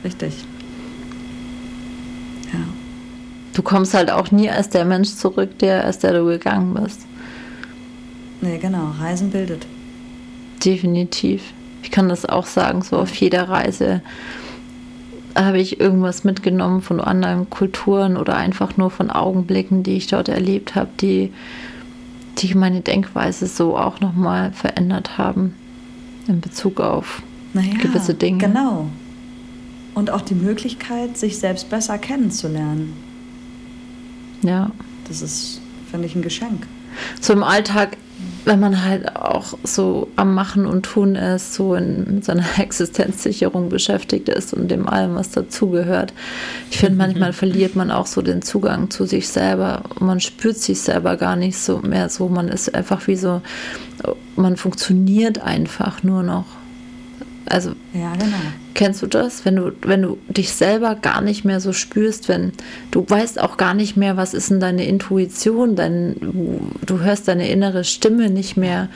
Richtig. 0.04 0.44
Ja. 2.52 2.60
Du 3.54 3.62
kommst 3.62 3.94
halt 3.94 4.10
auch 4.10 4.30
nie 4.30 4.48
als 4.48 4.68
der 4.68 4.84
Mensch 4.84 5.10
zurück, 5.10 5.58
der 5.58 5.84
als 5.84 5.98
der 5.98 6.12
du 6.12 6.24
gegangen 6.26 6.74
bist. 6.74 7.06
Nee, 8.40 8.58
genau, 8.58 8.92
Reisen 8.98 9.30
bildet. 9.30 9.66
Definitiv. 10.64 11.42
Ich 11.82 11.90
kann 11.90 12.08
das 12.08 12.26
auch 12.26 12.46
sagen, 12.46 12.82
so 12.82 12.96
auf 12.98 13.14
jeder 13.14 13.48
Reise 13.48 14.02
habe 15.34 15.60
ich 15.60 15.80
irgendwas 15.80 16.24
mitgenommen 16.24 16.82
von 16.82 17.00
anderen 17.00 17.48
Kulturen 17.50 18.16
oder 18.16 18.36
einfach 18.36 18.76
nur 18.76 18.90
von 18.90 19.10
Augenblicken, 19.10 19.82
die 19.82 19.96
ich 19.96 20.06
dort 20.06 20.28
erlebt 20.28 20.74
habe, 20.74 20.90
die, 21.00 21.32
die 22.38 22.54
meine 22.54 22.80
Denkweise 22.80 23.46
so 23.46 23.76
auch 23.76 24.00
nochmal 24.00 24.52
verändert 24.52 25.18
haben 25.18 25.54
in 26.28 26.40
Bezug 26.40 26.80
auf 26.80 27.22
naja, 27.52 27.74
gewisse 27.80 28.14
Dinge. 28.14 28.38
Genau. 28.38 28.88
Und 29.94 30.10
auch 30.10 30.22
die 30.22 30.34
Möglichkeit, 30.34 31.18
sich 31.18 31.38
selbst 31.38 31.68
besser 31.68 31.98
kennenzulernen. 31.98 32.94
Ja. 34.42 34.70
Das 35.08 35.20
ist, 35.20 35.60
finde 35.90 36.06
ich, 36.06 36.14
ein 36.14 36.22
Geschenk. 36.22 36.66
So 37.20 37.32
im 37.32 37.42
Alltag 37.42 37.96
wenn 38.44 38.60
man 38.60 38.84
halt 38.84 39.14
auch 39.16 39.54
so 39.62 40.08
am 40.16 40.34
Machen 40.34 40.66
und 40.66 40.82
Tun 40.82 41.14
ist, 41.14 41.54
so 41.54 41.74
in, 41.74 42.22
seiner 42.22 42.44
Existenzsicherung 42.58 43.68
beschäftigt 43.68 44.28
ist 44.28 44.52
und 44.52 44.68
dem 44.68 44.88
allem, 44.88 45.14
was 45.14 45.30
dazugehört. 45.30 46.12
Ich 46.70 46.78
finde, 46.78 46.96
manchmal 46.96 47.32
verliert 47.32 47.76
man 47.76 47.90
auch 47.90 48.06
so 48.06 48.22
den 48.22 48.42
Zugang 48.42 48.90
zu 48.90 49.06
sich 49.06 49.28
selber. 49.28 49.82
Man 50.00 50.20
spürt 50.20 50.58
sich 50.58 50.80
selber 50.80 51.16
gar 51.16 51.36
nicht 51.36 51.58
so 51.58 51.78
mehr 51.78 52.08
so. 52.08 52.28
Man 52.28 52.48
ist 52.48 52.74
einfach 52.74 53.06
wie 53.06 53.16
so, 53.16 53.42
man 54.36 54.56
funktioniert 54.56 55.40
einfach 55.40 56.02
nur 56.02 56.22
noch. 56.22 56.46
Also, 57.52 57.74
ja, 57.92 58.14
genau. 58.14 58.38
Kennst 58.72 59.02
du 59.02 59.06
das, 59.06 59.44
wenn 59.44 59.56
du, 59.56 59.72
wenn 59.82 60.00
du 60.00 60.16
dich 60.26 60.54
selber 60.54 60.94
gar 60.94 61.20
nicht 61.20 61.44
mehr 61.44 61.60
so 61.60 61.74
spürst, 61.74 62.30
wenn 62.30 62.52
du 62.90 63.04
weißt 63.06 63.38
auch 63.38 63.58
gar 63.58 63.74
nicht 63.74 63.94
mehr, 63.94 64.16
was 64.16 64.32
ist 64.32 64.50
denn 64.50 64.58
deine 64.58 64.86
Intuition, 64.86 65.76
dein, 65.76 66.16
du 66.80 67.00
hörst 67.00 67.28
deine 67.28 67.50
innere 67.50 67.84
Stimme 67.84 68.30
nicht 68.30 68.56
mehr. 68.56 68.88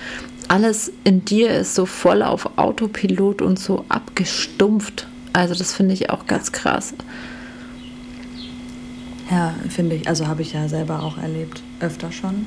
Alles 0.49 0.91
in 1.05 1.27
dir 1.27 1.51
ist 1.51 1.75
so 1.75 1.85
voll 1.85 2.23
auf 2.23 2.57
Autopilot 2.57 3.43
und 3.43 3.59
so 3.59 3.85
abgestumpft. 3.91 5.07
Also 5.35 5.55
das 5.55 5.75
finde 5.75 5.93
ich 5.93 6.09
auch 6.09 6.27
ganz 6.27 6.51
krass. 6.51 6.95
Ja, 9.31 9.55
finde 9.69 9.97
ich. 9.97 10.09
Also 10.09 10.29
habe 10.29 10.41
ich 10.41 10.55
ja 10.55 10.67
selber 10.67 11.03
auch 11.03 11.19
erlebt, 11.19 11.63
öfter 11.81 12.11
schon. 12.11 12.47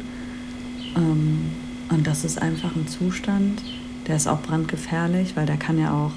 Ähm, 0.95 1.51
und 1.91 2.07
das 2.07 2.25
ist 2.25 2.41
einfach 2.41 2.75
ein 2.75 2.87
Zustand, 2.87 3.61
der 4.09 4.15
ist 4.15 4.27
auch 4.27 4.41
brandgefährlich, 4.41 5.37
weil 5.37 5.45
der 5.45 5.57
kann 5.57 5.79
ja 5.79 5.93
auch 5.93 6.11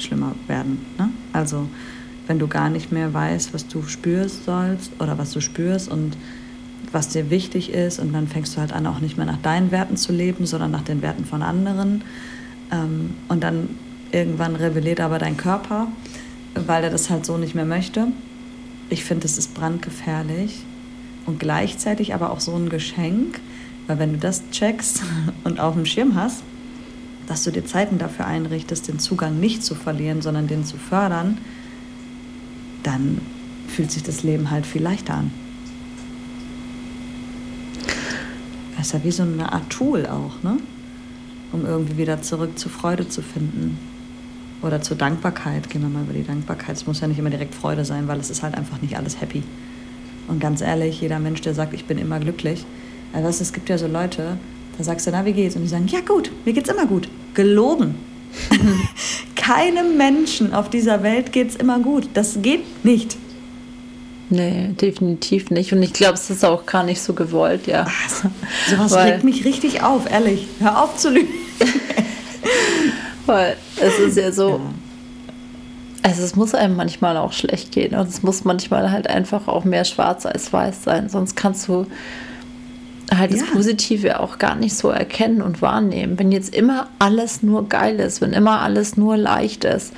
schlimmer 0.00 0.34
werden. 0.46 0.84
Ne? 0.98 1.08
Also 1.32 1.66
wenn 2.26 2.38
du 2.38 2.46
gar 2.46 2.68
nicht 2.68 2.92
mehr 2.92 3.14
weißt, 3.14 3.54
was 3.54 3.66
du 3.66 3.82
spürst 3.82 4.44
sollst 4.44 4.92
oder 5.00 5.16
was 5.16 5.32
du 5.32 5.40
spürst 5.40 5.90
und 5.90 6.16
was 6.92 7.08
dir 7.08 7.30
wichtig 7.30 7.72
ist 7.72 7.98
und 7.98 8.12
dann 8.12 8.28
fängst 8.28 8.54
du 8.54 8.60
halt 8.60 8.72
an, 8.72 8.86
auch 8.86 9.00
nicht 9.00 9.16
mehr 9.16 9.24
nach 9.24 9.40
deinen 9.40 9.70
Werten 9.70 9.96
zu 9.96 10.12
leben, 10.12 10.44
sondern 10.44 10.70
nach 10.70 10.82
den 10.82 11.00
Werten 11.00 11.24
von 11.24 11.42
anderen. 11.42 12.04
Ähm, 12.70 13.14
und 13.28 13.42
dann 13.42 13.70
irgendwann 14.12 14.54
rebelliert 14.54 15.00
aber 15.00 15.18
dein 15.18 15.38
Körper, 15.38 15.88
weil 16.54 16.84
er 16.84 16.90
das 16.90 17.08
halt 17.08 17.24
so 17.24 17.38
nicht 17.38 17.54
mehr 17.54 17.64
möchte. 17.64 18.08
Ich 18.90 19.04
finde, 19.04 19.26
es 19.26 19.38
ist 19.38 19.54
brandgefährlich 19.54 20.64
und 21.24 21.40
gleichzeitig 21.40 22.12
aber 22.12 22.30
auch 22.30 22.40
so 22.40 22.54
ein 22.54 22.68
Geschenk, 22.68 23.40
weil 23.86 23.98
wenn 23.98 24.12
du 24.12 24.18
das 24.18 24.50
checkst 24.50 25.02
und 25.44 25.60
auf 25.60 25.74
dem 25.74 25.86
Schirm 25.86 26.14
hast, 26.14 26.42
dass 27.28 27.44
du 27.44 27.50
dir 27.50 27.64
Zeiten 27.64 27.98
dafür 27.98 28.26
einrichtest, 28.26 28.88
den 28.88 28.98
Zugang 28.98 29.38
nicht 29.38 29.62
zu 29.62 29.74
verlieren, 29.74 30.22
sondern 30.22 30.46
den 30.46 30.64
zu 30.64 30.78
fördern, 30.78 31.36
dann 32.82 33.20
fühlt 33.68 33.90
sich 33.90 34.02
das 34.02 34.22
Leben 34.22 34.50
halt 34.50 34.64
viel 34.64 34.82
leichter 34.82 35.14
an. 35.14 35.30
Das 38.76 38.86
ist 38.86 38.92
ja 38.94 39.04
wie 39.04 39.10
so 39.10 39.24
eine 39.24 39.52
Art 39.52 39.68
Tool 39.68 40.06
auch, 40.06 40.42
ne? 40.42 40.56
um 41.52 41.66
irgendwie 41.66 41.98
wieder 41.98 42.22
zurück 42.22 42.58
zur 42.58 42.70
Freude 42.70 43.08
zu 43.08 43.20
finden. 43.20 43.78
Oder 44.60 44.82
zur 44.82 44.96
Dankbarkeit. 44.96 45.70
Gehen 45.70 45.82
wir 45.82 45.88
mal 45.88 46.02
über 46.02 46.14
die 46.14 46.24
Dankbarkeit. 46.24 46.76
Es 46.76 46.86
muss 46.86 47.00
ja 47.00 47.06
nicht 47.06 47.18
immer 47.18 47.30
direkt 47.30 47.54
Freude 47.54 47.84
sein, 47.84 48.08
weil 48.08 48.18
es 48.18 48.28
ist 48.28 48.42
halt 48.42 48.56
einfach 48.56 48.82
nicht 48.82 48.96
alles 48.96 49.20
happy. 49.20 49.42
Und 50.26 50.40
ganz 50.40 50.62
ehrlich, 50.62 51.00
jeder 51.00 51.20
Mensch, 51.20 51.42
der 51.42 51.54
sagt, 51.54 51.74
ich 51.74 51.84
bin 51.84 51.96
immer 51.96 52.18
glücklich, 52.18 52.64
also 53.12 53.28
es 53.28 53.52
gibt 53.52 53.68
ja 53.68 53.78
so 53.78 53.86
Leute, 53.86 54.36
da 54.76 54.84
sagst 54.84 55.06
du, 55.06 55.10
na, 55.10 55.24
wie 55.24 55.32
geht's? 55.32 55.56
Und 55.56 55.62
die 55.62 55.68
sagen, 55.68 55.86
ja 55.88 56.00
gut, 56.00 56.32
mir 56.44 56.52
geht's 56.52 56.68
immer 56.68 56.86
gut 56.86 57.08
gelogen. 57.34 57.94
Keinem 59.36 59.96
Menschen 59.96 60.52
auf 60.52 60.68
dieser 60.70 61.02
Welt 61.02 61.32
geht 61.32 61.50
es 61.50 61.56
immer 61.56 61.78
gut. 61.78 62.08
Das 62.14 62.40
geht 62.42 62.84
nicht. 62.84 63.16
Nee, 64.30 64.74
definitiv 64.80 65.50
nicht. 65.50 65.72
Und 65.72 65.82
ich 65.82 65.92
glaube, 65.92 66.14
es 66.14 66.28
ist 66.28 66.44
auch 66.44 66.66
gar 66.66 66.82
nicht 66.82 67.00
so 67.00 67.14
gewollt, 67.14 67.66
ja. 67.66 67.86
Ach, 67.88 68.30
sowas 68.68 68.92
Weil, 68.92 69.12
regt 69.12 69.24
mich 69.24 69.44
richtig 69.44 69.82
auf, 69.82 70.10
ehrlich. 70.10 70.46
Hör 70.60 70.82
auf 70.82 70.96
zu 70.96 71.10
lügen. 71.10 71.32
Weil 73.26 73.56
es 73.80 73.98
ist 73.98 74.16
ja 74.16 74.32
so, 74.32 74.50
ja. 74.50 74.60
also 76.02 76.22
es 76.22 76.36
muss 76.36 76.54
einem 76.54 76.76
manchmal 76.76 77.16
auch 77.16 77.32
schlecht 77.32 77.72
gehen 77.72 77.94
und 77.94 78.08
es 78.08 78.22
muss 78.22 78.44
manchmal 78.44 78.90
halt 78.90 79.06
einfach 79.06 79.48
auch 79.48 79.64
mehr 79.64 79.84
schwarz 79.84 80.26
als 80.26 80.52
weiß 80.52 80.84
sein. 80.84 81.08
Sonst 81.08 81.34
kannst 81.34 81.68
du 81.68 81.86
halt 83.16 83.32
das 83.32 83.40
ja. 83.40 83.46
Positive 83.52 84.20
auch 84.20 84.38
gar 84.38 84.54
nicht 84.56 84.76
so 84.76 84.90
erkennen 84.90 85.42
und 85.42 85.62
wahrnehmen. 85.62 86.18
Wenn 86.18 86.32
jetzt 86.32 86.54
immer 86.54 86.88
alles 86.98 87.42
nur 87.42 87.68
geil 87.68 87.98
ist, 88.00 88.20
wenn 88.20 88.32
immer 88.32 88.60
alles 88.60 88.96
nur 88.96 89.16
leicht 89.16 89.64
ist, 89.64 89.92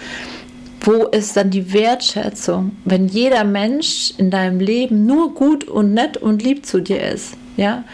wo 0.83 1.07
ist 1.07 1.37
dann 1.37 1.51
die 1.51 1.73
Wertschätzung, 1.73 2.73
wenn 2.85 3.07
jeder 3.07 3.45
Mensch 3.45 4.15
in 4.17 4.31
deinem 4.31 4.61
Leben 4.61 5.05
nur 5.05 5.35
gut 5.35 5.65
und 5.65 5.93
nett 5.93 6.17
und 6.17 6.43
lieb 6.43 6.65
zu 6.65 6.81
dir 6.81 7.03
ist? 7.03 7.35
Ja, 7.57 7.85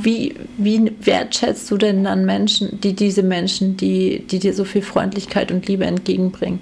wie, 0.00 0.34
wie 0.56 0.92
wertschätzt 1.02 1.70
du 1.70 1.76
denn 1.76 2.04
dann 2.04 2.24
Menschen, 2.24 2.80
die 2.80 2.94
diese 2.94 3.22
Menschen, 3.22 3.76
die, 3.76 4.24
die 4.30 4.38
dir 4.38 4.54
so 4.54 4.64
viel 4.64 4.80
Freundlichkeit 4.82 5.52
und 5.52 5.66
Liebe 5.66 5.84
entgegenbringen? 5.84 6.60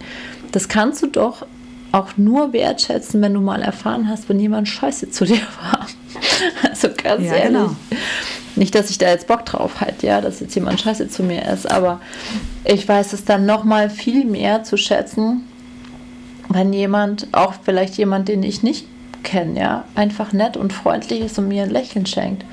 Das 0.50 0.68
kannst 0.68 1.02
du 1.02 1.06
doch 1.06 1.46
auch 1.92 2.16
nur 2.16 2.52
wertschätzen, 2.52 3.22
wenn 3.22 3.34
du 3.34 3.40
mal 3.40 3.62
erfahren 3.62 4.08
hast, 4.08 4.28
wenn 4.28 4.40
jemand 4.40 4.68
scheiße 4.68 5.10
zu 5.10 5.24
dir 5.24 5.40
war. 5.62 5.86
Also 6.68 6.88
ganz 6.96 7.24
ja, 7.24 7.35
ehrlich. 7.35 7.48
Genau. 7.48 7.76
Nicht, 8.55 8.74
dass 8.74 8.90
ich 8.90 8.98
da 8.98 9.09
jetzt 9.09 9.28
Bock 9.28 9.46
drauf 9.46 9.81
halt, 9.81 10.02
ja, 10.02 10.20
dass 10.20 10.40
jetzt 10.40 10.55
jemand 10.55 10.81
scheiße 10.81 11.09
zu 11.09 11.22
mir 11.22 11.46
ist, 11.48 11.70
aber 11.70 12.00
ich 12.64 12.87
weiß 12.87 13.14
es 13.14 13.24
dann 13.24 13.46
nochmal 13.46 13.88
viel 13.88 14.26
mehr 14.26 14.62
zu 14.62 14.76
schätzen, 14.76 15.48
wenn 16.48 16.72
jemand, 16.72 17.28
auch 17.33 17.55
vielleicht 17.64 17.96
jemand, 17.96 18.28
den 18.28 18.42
ich 18.42 18.62
nicht 18.62 18.87
kenne, 19.22 19.59
ja, 19.59 19.85
einfach 19.94 20.33
nett 20.33 20.57
und 20.57 20.72
freundlich 20.72 21.20
ist 21.20 21.38
und 21.38 21.48
mir 21.48 21.62
ein 21.62 21.70
Lächeln 21.70 22.07
schenkt. 22.07 22.44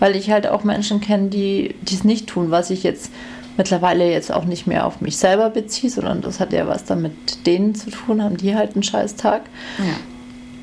Weil 0.00 0.16
ich 0.16 0.30
halt 0.30 0.46
auch 0.46 0.64
Menschen 0.64 1.00
kenne, 1.00 1.28
die 1.28 1.74
es 1.84 2.04
nicht 2.04 2.28
tun, 2.28 2.50
was 2.50 2.70
ich 2.70 2.82
jetzt 2.82 3.10
mittlerweile 3.56 4.10
jetzt 4.10 4.32
auch 4.32 4.44
nicht 4.44 4.66
mehr 4.66 4.86
auf 4.86 5.00
mich 5.00 5.16
selber 5.16 5.50
beziehe, 5.50 5.90
sondern 5.90 6.22
das 6.22 6.40
hat 6.40 6.52
ja 6.52 6.66
was 6.66 6.84
damit 6.84 7.46
denen 7.46 7.74
zu 7.74 7.90
tun, 7.90 8.22
haben 8.22 8.36
die 8.36 8.54
halt 8.54 8.74
einen 8.74 8.84
scheiß 8.84 9.16
Tag. 9.16 9.42
Ja. 9.78 9.84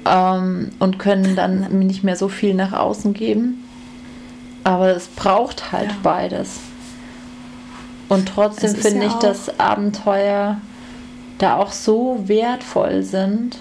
Ähm, 0.06 0.72
und 0.80 1.00
können 1.00 1.36
dann 1.36 1.80
nicht 1.80 2.04
mehr 2.04 2.16
so 2.16 2.28
viel 2.28 2.54
nach 2.54 2.74
außen 2.74 3.14
geben. 3.14 3.64
Aber 4.64 4.96
es 4.96 5.08
braucht 5.08 5.72
halt 5.72 5.90
ja. 5.90 5.98
beides. 6.04 6.60
Und 8.08 8.30
trotzdem 8.30 8.76
finde 8.76 9.06
ja 9.06 9.12
ich, 9.12 9.14
dass 9.16 9.60
Abenteuer 9.60 10.62
da 11.38 11.58
auch 11.58 11.72
so 11.72 12.24
wertvoll 12.26 13.04
sind, 13.04 13.58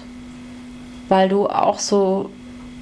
weil 1.09 1.29
du 1.29 1.47
auch 1.47 1.79
so 1.79 2.29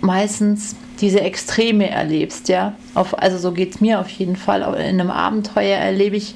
meistens 0.02 0.76
diese 1.00 1.22
Extreme 1.22 1.90
erlebst, 1.90 2.50
ja. 2.50 2.76
Auf, 2.94 3.18
also 3.18 3.38
so 3.38 3.52
geht 3.52 3.76
es 3.76 3.82
mir 3.82 4.00
auf 4.00 4.10
jeden 4.10 4.36
Fall. 4.36 4.62
In 4.76 5.00
einem 5.00 5.10
Abenteuer 5.10 5.78
erlebe 5.78 6.18
ich 6.18 6.36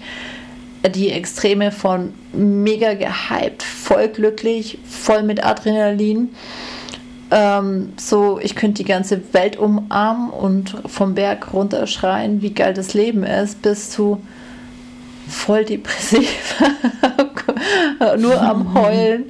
die 0.89 1.11
Extreme 1.11 1.71
von 1.71 2.13
mega 2.33 2.93
gehypt, 2.93 3.63
voll 3.63 4.07
glücklich, 4.07 4.77
voll 4.85 5.23
mit 5.23 5.43
Adrenalin. 5.43 6.29
Ähm, 7.29 7.93
so, 7.97 8.39
ich 8.41 8.55
könnte 8.55 8.83
die 8.83 8.87
ganze 8.87 9.21
Welt 9.33 9.57
umarmen 9.57 10.29
und 10.29 10.75
vom 10.85 11.15
Berg 11.15 11.53
runterschreien, 11.53 12.41
wie 12.41 12.53
geil 12.53 12.73
das 12.73 12.93
Leben 12.93 13.23
ist, 13.23 13.61
bis 13.61 13.89
zu 13.89 14.21
voll 15.27 15.65
depressiv, 15.65 16.61
nur 18.17 18.41
am 18.41 18.73
Heulen. 18.81 19.25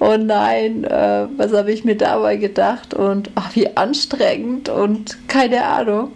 Oh 0.00 0.16
nein, 0.16 0.84
äh, 0.84 1.26
was 1.36 1.52
habe 1.52 1.72
ich 1.72 1.84
mir 1.84 1.96
dabei 1.96 2.36
gedacht? 2.36 2.94
Und 2.94 3.30
ach, 3.36 3.54
wie 3.54 3.76
anstrengend 3.76 4.68
und 4.68 5.16
keine 5.28 5.64
Ahnung. 5.64 6.10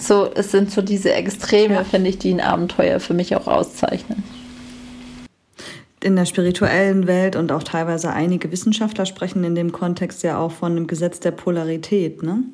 So, 0.00 0.30
es 0.32 0.52
sind 0.52 0.70
so 0.70 0.80
diese 0.80 1.12
Extreme, 1.12 1.74
ja. 1.74 1.84
finde 1.84 2.10
ich, 2.10 2.18
die 2.18 2.32
ein 2.32 2.40
Abenteuer 2.40 3.00
für 3.00 3.14
mich 3.14 3.34
auch 3.34 3.48
auszeichnen. 3.48 4.22
In 6.00 6.14
der 6.14 6.26
spirituellen 6.26 7.06
Welt 7.06 7.34
und 7.34 7.50
auch 7.50 7.62
teilweise 7.62 8.12
einige 8.12 8.52
Wissenschaftler 8.52 9.04
sprechen 9.04 9.42
in 9.42 9.54
dem 9.54 9.72
Kontext 9.72 10.22
ja 10.22 10.38
auch 10.38 10.52
von 10.52 10.74
dem 10.74 10.86
Gesetz 10.86 11.18
der 11.20 11.32
Polarität, 11.32 12.22
ne? 12.22 12.44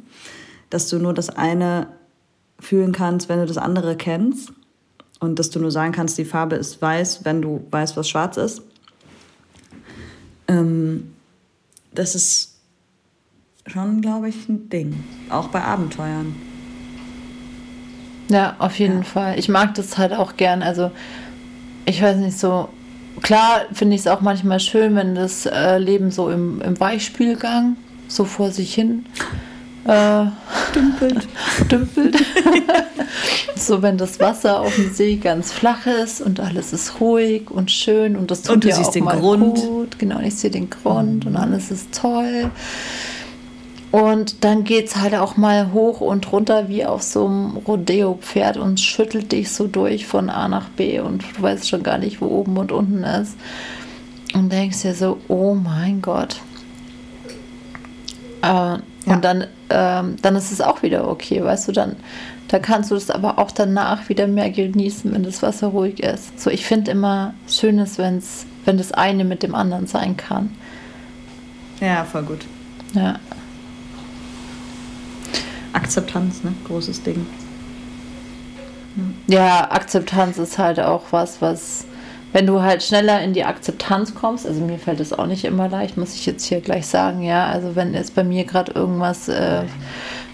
dass 0.70 0.88
du 0.88 0.98
nur 0.98 1.12
das 1.12 1.30
eine 1.30 1.88
fühlen 2.59 2.92
kannst, 2.92 3.28
wenn 3.28 3.38
du 3.38 3.46
das 3.46 3.59
andere 3.59 3.96
kennst 3.96 4.52
und 5.20 5.38
dass 5.38 5.50
du 5.50 5.61
nur 5.61 5.70
sagen 5.70 5.92
kannst, 5.92 6.16
die 6.18 6.24
Farbe 6.24 6.57
ist 6.57 6.80
weiß, 6.80 7.24
wenn 7.24 7.42
du 7.42 7.66
weißt, 7.70 7.96
was 7.96 8.09
schwarz 8.09 8.37
ist. 8.37 8.62
Ähm, 10.48 11.14
das 11.92 12.14
ist 12.14 12.57
schon, 13.66 14.00
glaube 14.00 14.28
ich, 14.28 14.48
ein 14.48 14.68
Ding. 14.68 15.04
Auch 15.30 15.48
bei 15.48 15.62
Abenteuern. 15.62 16.35
Ja, 18.30 18.57
auf 18.59 18.78
jeden 18.78 18.98
ja. 18.98 19.02
Fall. 19.02 19.38
Ich 19.38 19.48
mag 19.48 19.74
das 19.74 19.98
halt 19.98 20.12
auch 20.12 20.37
gern. 20.37 20.62
Also, 20.62 20.90
ich 21.85 22.00
weiß 22.02 22.16
nicht 22.18 22.38
so. 22.38 22.68
Klar 23.22 23.62
finde 23.72 23.94
ich 23.94 24.03
es 24.03 24.07
auch 24.07 24.20
manchmal 24.20 24.61
schön, 24.61 24.96
wenn 24.96 25.14
das 25.14 25.46
äh, 25.46 25.79
Leben 25.79 26.11
so 26.11 26.31
im, 26.31 26.61
im 26.61 26.79
Weichspülgang 26.79 27.77
so 28.09 28.24
vor 28.24 28.50
sich 28.50 28.74
hin 28.74 29.07
äh, 29.85 30.24
dümpelt. 30.74 31.29
dümpelt. 31.70 32.16
so, 33.57 33.83
wenn 33.83 33.98
das 33.98 34.18
Wasser 34.20 34.61
auf 34.61 34.74
dem 34.74 34.92
See 34.92 35.16
ganz 35.16 35.53
flach 35.53 35.87
ist 35.87 36.20
und 36.20 36.40
alles 36.40 36.72
ist 36.72 37.00
ruhig 37.00 37.50
und 37.50 37.70
schön 37.70 38.16
und 38.16 38.31
das 38.31 38.42
tut 38.42 38.57
und 38.57 38.64
du 38.64 38.72
siehst 38.72 38.88
auch 38.88 38.92
den 38.92 39.05
mal 39.05 39.18
Grund. 39.18 39.57
gut. 39.57 39.98
Genau, 39.98 40.20
ich 40.20 40.37
sehe 40.37 40.50
den 40.50 40.70
Grund 40.70 41.24
mhm. 41.24 41.31
und 41.31 41.37
alles 41.37 41.70
ist 41.70 41.92
toll. 41.94 42.50
Und 43.94 44.42
dann 44.42 44.64
geht 44.64 44.88
es 44.88 44.96
halt 44.96 45.14
auch 45.14 45.37
mal 45.37 45.72
hoch 45.72 46.00
und 46.00 46.33
runter 46.33 46.68
wie 46.68 46.85
auf 46.85 47.04
so 47.04 47.26
einem 47.26 47.57
Rodeo-Pferd 47.59 48.57
und 48.57 48.80
schüttelt 48.80 49.30
dich 49.30 49.52
so 49.52 49.68
durch 49.68 50.04
von 50.04 50.30
A 50.30 50.48
nach 50.48 50.68
B 50.70 50.98
und 50.98 51.22
du 51.22 51.42
weißt 51.42 51.68
schon 51.68 51.85
gar 51.85 51.98
nicht, 51.98 52.20
wo 52.20 52.26
oben 52.26 52.57
und 52.57 52.72
unten 52.72 53.04
ist. 53.04 53.37
Und 54.35 54.50
denkst 54.50 54.83
dir 54.83 54.96
so, 54.96 55.20
oh 55.28 55.54
mein 55.54 56.02
Gott. 56.02 56.40
Äh, 58.42 58.46
ja. 58.46 58.80
Und 59.07 59.24
dann, 59.24 59.46
ähm, 59.70 60.16
dann 60.20 60.35
ist 60.35 60.50
es 60.50 60.61
auch 60.61 60.83
wieder 60.83 61.09
okay, 61.09 61.44
weißt 61.44 61.68
du, 61.68 61.70
dann, 61.70 61.94
dann 62.48 62.62
kannst 62.62 62.90
du 62.90 62.96
es 62.96 63.11
aber 63.11 63.38
auch 63.38 63.52
danach 63.52 64.09
wieder 64.09 64.26
mehr 64.26 64.50
genießen, 64.50 65.14
wenn 65.14 65.22
das 65.22 65.40
Wasser 65.40 65.68
ruhig 65.68 66.02
ist. 66.02 66.40
So, 66.40 66.50
ich 66.50 66.66
finde 66.66 66.90
immer 66.90 67.35
Schönes, 67.48 67.96
wenn's, 67.98 68.44
wenn 68.64 68.76
das 68.76 68.90
eine 68.90 69.24
mit 69.24 69.44
dem 69.44 69.54
anderen 69.54 69.87
sein 69.87 70.16
kann. 70.16 70.50
Ja, 71.80 72.04
voll 72.04 72.24
gut. 72.24 72.44
Ja. 72.94 73.20
Akzeptanz, 75.74 76.44
ne? 76.44 76.54
Großes 76.66 77.02
Ding. 77.02 77.26
Ja. 79.26 79.38
ja, 79.38 79.70
Akzeptanz 79.70 80.38
ist 80.38 80.58
halt 80.58 80.78
auch 80.78 81.02
was, 81.10 81.42
was, 81.42 81.84
wenn 82.32 82.46
du 82.46 82.62
halt 82.62 82.82
schneller 82.82 83.20
in 83.22 83.32
die 83.32 83.44
Akzeptanz 83.44 84.14
kommst, 84.14 84.46
also 84.46 84.60
mir 84.60 84.78
fällt 84.78 85.00
das 85.00 85.12
auch 85.12 85.26
nicht 85.26 85.44
immer 85.44 85.68
leicht, 85.68 85.96
muss 85.96 86.14
ich 86.14 86.26
jetzt 86.26 86.44
hier 86.44 86.60
gleich 86.60 86.87
sagen, 86.87 87.22
ja, 87.22 87.46
also 87.46 87.74
wenn 87.74 87.92
jetzt 87.92 88.14
bei 88.14 88.22
mir 88.22 88.44
gerade 88.44 88.72
irgendwas 88.72 89.28
äh, 89.28 89.62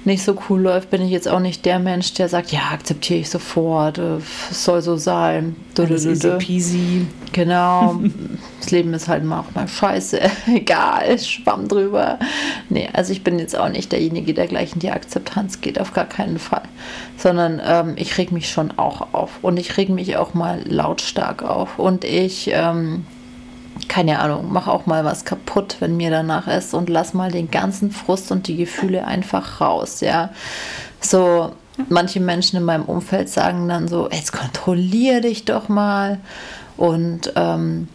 nicht 0.04 0.24
so 0.24 0.36
cool 0.48 0.62
läuft, 0.62 0.90
bin 0.90 1.02
ich 1.02 1.10
jetzt 1.10 1.28
auch 1.28 1.40
nicht 1.40 1.64
der 1.64 1.78
Mensch, 1.78 2.14
der 2.14 2.28
sagt, 2.28 2.52
ja, 2.52 2.70
akzeptiere 2.72 3.20
ich 3.20 3.30
sofort, 3.30 3.98
äh, 3.98 4.16
es 4.50 4.64
soll 4.64 4.80
so 4.82 4.96
sein. 4.96 5.56
Alles 5.78 6.06
easy 6.06 6.30
peasy. 6.38 7.06
Genau. 7.32 8.00
das 8.60 8.70
Leben 8.70 8.92
ist 8.94 9.08
halt 9.08 9.24
mal 9.24 9.40
auch 9.40 9.54
mal 9.54 9.68
scheiße. 9.68 10.20
Egal, 10.54 11.18
schwamm 11.18 11.68
drüber. 11.68 12.18
Nee, 12.68 12.88
also 12.92 13.12
ich 13.12 13.22
bin 13.24 13.38
jetzt 13.38 13.56
auch 13.56 13.68
nicht 13.68 13.92
derjenige, 13.92 14.34
der 14.34 14.46
gleich 14.46 14.74
in 14.74 14.80
die 14.80 14.90
Akzeptanz 14.90 15.60
geht, 15.60 15.80
auf 15.80 15.92
gar 15.92 16.06
keinen 16.06 16.38
Fall. 16.38 16.62
Sondern 17.16 17.60
ähm, 17.64 17.94
ich 17.96 18.16
reg 18.18 18.32
mich 18.32 18.50
schon 18.50 18.72
auch 18.78 19.12
auf. 19.12 19.38
Und 19.42 19.58
ich 19.58 19.76
reg 19.76 19.90
mich 19.90 20.16
auch 20.16 20.34
mal 20.34 20.62
lautstark 20.66 21.42
auf. 21.42 21.78
Und 21.78 22.04
ich... 22.04 22.50
Ähm, 22.52 23.04
keine 23.88 24.20
Ahnung, 24.20 24.46
mach 24.50 24.68
auch 24.68 24.86
mal 24.86 25.04
was 25.04 25.24
kaputt, 25.24 25.76
wenn 25.80 25.96
mir 25.96 26.10
danach 26.10 26.46
ist 26.46 26.74
und 26.74 26.88
lass 26.88 27.14
mal 27.14 27.30
den 27.30 27.50
ganzen 27.50 27.90
Frust 27.90 28.30
und 28.30 28.46
die 28.46 28.56
Gefühle 28.56 29.04
einfach 29.04 29.60
raus, 29.60 30.00
ja. 30.00 30.30
So, 31.00 31.52
manche 31.88 32.20
Menschen 32.20 32.56
in 32.56 32.64
meinem 32.64 32.84
Umfeld 32.84 33.28
sagen 33.28 33.68
dann 33.68 33.88
so, 33.88 34.08
jetzt 34.10 34.32
kontrollier 34.32 35.20
dich 35.20 35.44
doch 35.44 35.68
mal 35.68 36.18
und 36.76 37.32
ähm, 37.36 37.88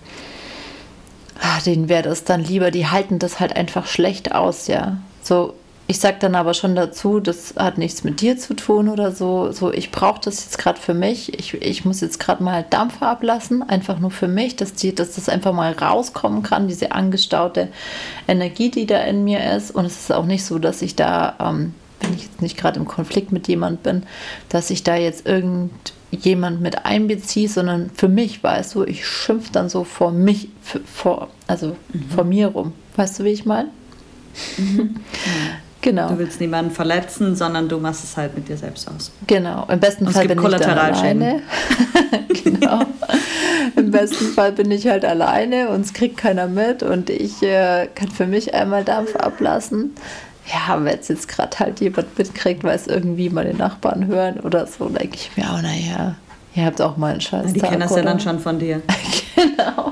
ach, 1.41 1.61
denen 1.63 1.89
wäre 1.89 2.03
das 2.03 2.23
dann 2.23 2.43
lieber, 2.43 2.71
die 2.71 2.87
halten 2.87 3.19
das 3.19 3.39
halt 3.39 3.55
einfach 3.55 3.87
schlecht 3.87 4.33
aus, 4.33 4.67
ja. 4.67 4.97
So, 5.21 5.55
ich 5.87 5.99
sage 5.99 6.17
dann 6.19 6.33
aber 6.33 6.55
schon 6.55 6.75
dazu, 6.75 7.19
das 7.19 7.53
hat 7.57 7.77
nichts 7.77 8.03
mit 8.03 8.19
dir 8.21 8.37
zu 8.37 8.55
tun 8.55 8.89
oder 8.89 9.11
so. 9.11 9.51
So, 9.51 9.71
ich 9.71 9.91
brauche 9.91 10.19
das 10.19 10.43
jetzt 10.43 10.57
gerade 10.57 10.79
für 10.79 10.95
mich. 10.95 11.37
Ich, 11.37 11.53
ich 11.53 11.85
muss 11.85 12.01
jetzt 12.01 12.19
gerade 12.19 12.43
mal 12.43 12.65
Dampf 12.67 13.03
ablassen, 13.03 13.61
einfach 13.61 13.99
nur 13.99 14.09
für 14.09 14.27
mich, 14.27 14.55
dass, 14.55 14.73
die, 14.73 14.95
dass 14.95 15.13
das 15.13 15.29
einfach 15.29 15.53
mal 15.53 15.73
rauskommen 15.73 16.41
kann, 16.41 16.67
diese 16.67 16.91
angestaute 16.91 17.67
Energie, 18.27 18.71
die 18.71 18.87
da 18.87 19.01
in 19.01 19.23
mir 19.23 19.53
ist. 19.55 19.69
Und 19.69 19.85
es 19.85 19.99
ist 19.99 20.11
auch 20.11 20.25
nicht 20.25 20.43
so, 20.43 20.57
dass 20.57 20.81
ich 20.81 20.95
da, 20.95 21.35
ähm, 21.39 21.75
wenn 22.01 22.15
ich 22.15 22.23
jetzt 22.23 22.41
nicht 22.41 22.57
gerade 22.57 22.79
im 22.79 22.85
Konflikt 22.85 23.31
mit 23.31 23.47
jemand 23.47 23.83
bin, 23.83 24.03
dass 24.49 24.71
ich 24.71 24.83
da 24.83 24.95
jetzt 24.95 25.27
irgendjemand 25.27 26.61
mit 26.61 26.83
einbeziehe, 26.85 27.47
sondern 27.47 27.91
für 27.93 28.09
mich, 28.09 28.43
weißt 28.43 28.73
du, 28.73 28.85
ich 28.85 29.05
schimpfe 29.05 29.51
dann 29.51 29.69
so 29.69 29.83
vor 29.83 30.09
mich, 30.09 30.49
vor, 30.91 31.29
also 31.45 31.75
mhm. 31.93 32.09
vor 32.09 32.23
mir 32.23 32.47
rum. 32.47 32.73
Weißt 32.95 33.19
du, 33.19 33.23
wie 33.23 33.29
ich 33.29 33.45
meine? 33.45 33.69
Mhm. 34.57 34.95
Genau. 35.85 36.09
Du 36.09 36.17
willst 36.17 36.41
niemanden 36.41 36.71
verletzen, 36.71 37.35
sondern 37.35 37.69
du 37.69 37.77
machst 37.77 38.03
es 38.03 38.17
halt 38.17 38.35
mit 38.35 38.49
dir 38.49 38.57
selbst 38.57 38.87
aus. 38.89 39.11
Genau. 39.27 39.67
Im 39.69 39.79
besten 39.79 40.07
Fall 40.07 40.27
bin 40.27 40.43
ich 40.43 40.55
dann 40.55 40.79
alleine. 40.79 41.43
genau. 42.43 42.79
Im 43.75 43.91
besten 43.91 44.25
Fall 44.33 44.51
bin 44.53 44.71
ich 44.71 44.87
halt 44.87 45.05
alleine 45.05 45.69
und 45.69 45.81
es 45.81 45.93
kriegt 45.93 46.17
keiner 46.17 46.47
mit 46.47 46.81
und 46.81 47.11
ich 47.11 47.43
äh, 47.43 47.87
kann 47.93 48.09
für 48.09 48.25
mich 48.25 48.55
einmal 48.55 48.83
Dampf 48.83 49.15
ablassen. 49.15 49.93
Ja, 50.47 50.83
wenn 50.83 50.97
es 50.97 51.07
jetzt 51.07 51.27
gerade 51.27 51.59
halt 51.59 51.79
jemand 51.81 52.17
mitkriegt, 52.17 52.63
weil 52.63 52.75
es 52.75 52.87
irgendwie 52.87 53.29
meine 53.29 53.53
Nachbarn 53.53 54.07
hören 54.07 54.39
oder 54.39 54.65
so, 54.65 54.89
denke 54.89 55.17
ich 55.17 55.37
mir, 55.37 55.45
oh 55.53 55.61
naja, 55.61 56.15
ihr 56.55 56.65
habt 56.65 56.81
auch 56.81 56.97
mal 56.97 57.11
einen 57.11 57.21
Scheiß. 57.21 57.53
Die 57.53 57.59
kennen 57.59 57.81
das 57.81 57.91
oder? 57.91 58.01
ja 58.01 58.07
dann 58.07 58.19
schon 58.19 58.39
von 58.39 58.57
dir. 58.57 58.81
genau. 59.35 59.91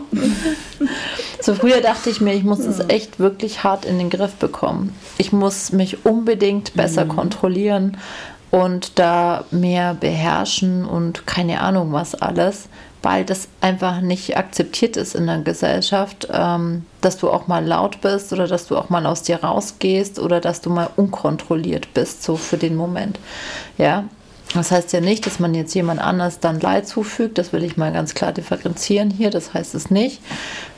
So 1.40 1.54
früher 1.54 1.82
dachte 1.82 2.10
ich 2.10 2.20
mir, 2.20 2.34
ich 2.34 2.44
muss 2.44 2.60
es 2.60 2.80
echt 2.90 3.20
wirklich 3.20 3.64
hart 3.64 3.86
in 3.86 4.00
den 4.00 4.10
Griff 4.10 4.34
bekommen. 4.36 4.96
Ich 5.18 5.32
muss 5.32 5.72
mich 5.72 6.06
unbedingt 6.06 6.74
besser 6.74 7.06
mhm. 7.06 7.10
kontrollieren 7.10 7.98
und 8.52 9.00
da 9.00 9.46
mehr 9.52 9.94
beherrschen 9.94 10.86
und 10.86 11.26
keine 11.26 11.62
Ahnung 11.62 11.92
was 11.92 12.16
alles, 12.16 12.70
weil 13.02 13.26
das 13.26 13.48
einfach 13.62 14.02
nicht 14.02 14.38
akzeptiert 14.38 14.96
ist 14.96 15.16
in 15.16 15.28
der 15.28 15.40
Gesellschaft, 15.40 16.28
ähm, 16.32 16.86
dass 17.02 17.18
du 17.18 17.30
auch 17.30 17.48
mal 17.48 17.66
laut 17.66 18.02
bist 18.02 18.32
oder 18.32 18.48
dass 18.48 18.68
du 18.68 18.78
auch 18.78 18.90
mal 18.90 19.06
aus 19.06 19.24
dir 19.24 19.44
rausgehst 19.44 20.20
oder 20.20 20.40
dass 20.40 20.62
du 20.62 20.70
mal 20.70 20.90
unkontrolliert 20.96 21.94
bist, 21.94 22.24
so 22.24 22.38
für 22.38 22.58
den 22.58 22.76
Moment. 22.76 23.20
Ja, 23.78 24.06
das 24.54 24.72
heißt 24.72 24.94
ja 24.94 25.02
nicht, 25.02 25.26
dass 25.26 25.40
man 25.40 25.56
jetzt 25.56 25.74
jemand 25.74 26.00
anders 26.00 26.40
dann 26.40 26.60
Leid 26.60 26.88
zufügt, 26.88 27.38
das 27.38 27.54
will 27.54 27.64
ich 27.64 27.76
mal 27.76 27.92
ganz 27.92 28.14
klar 28.14 28.32
differenzieren 28.32 29.10
hier, 29.10 29.32
das 29.32 29.54
heißt 29.54 29.74
es 29.74 29.90
nicht, 29.90 30.22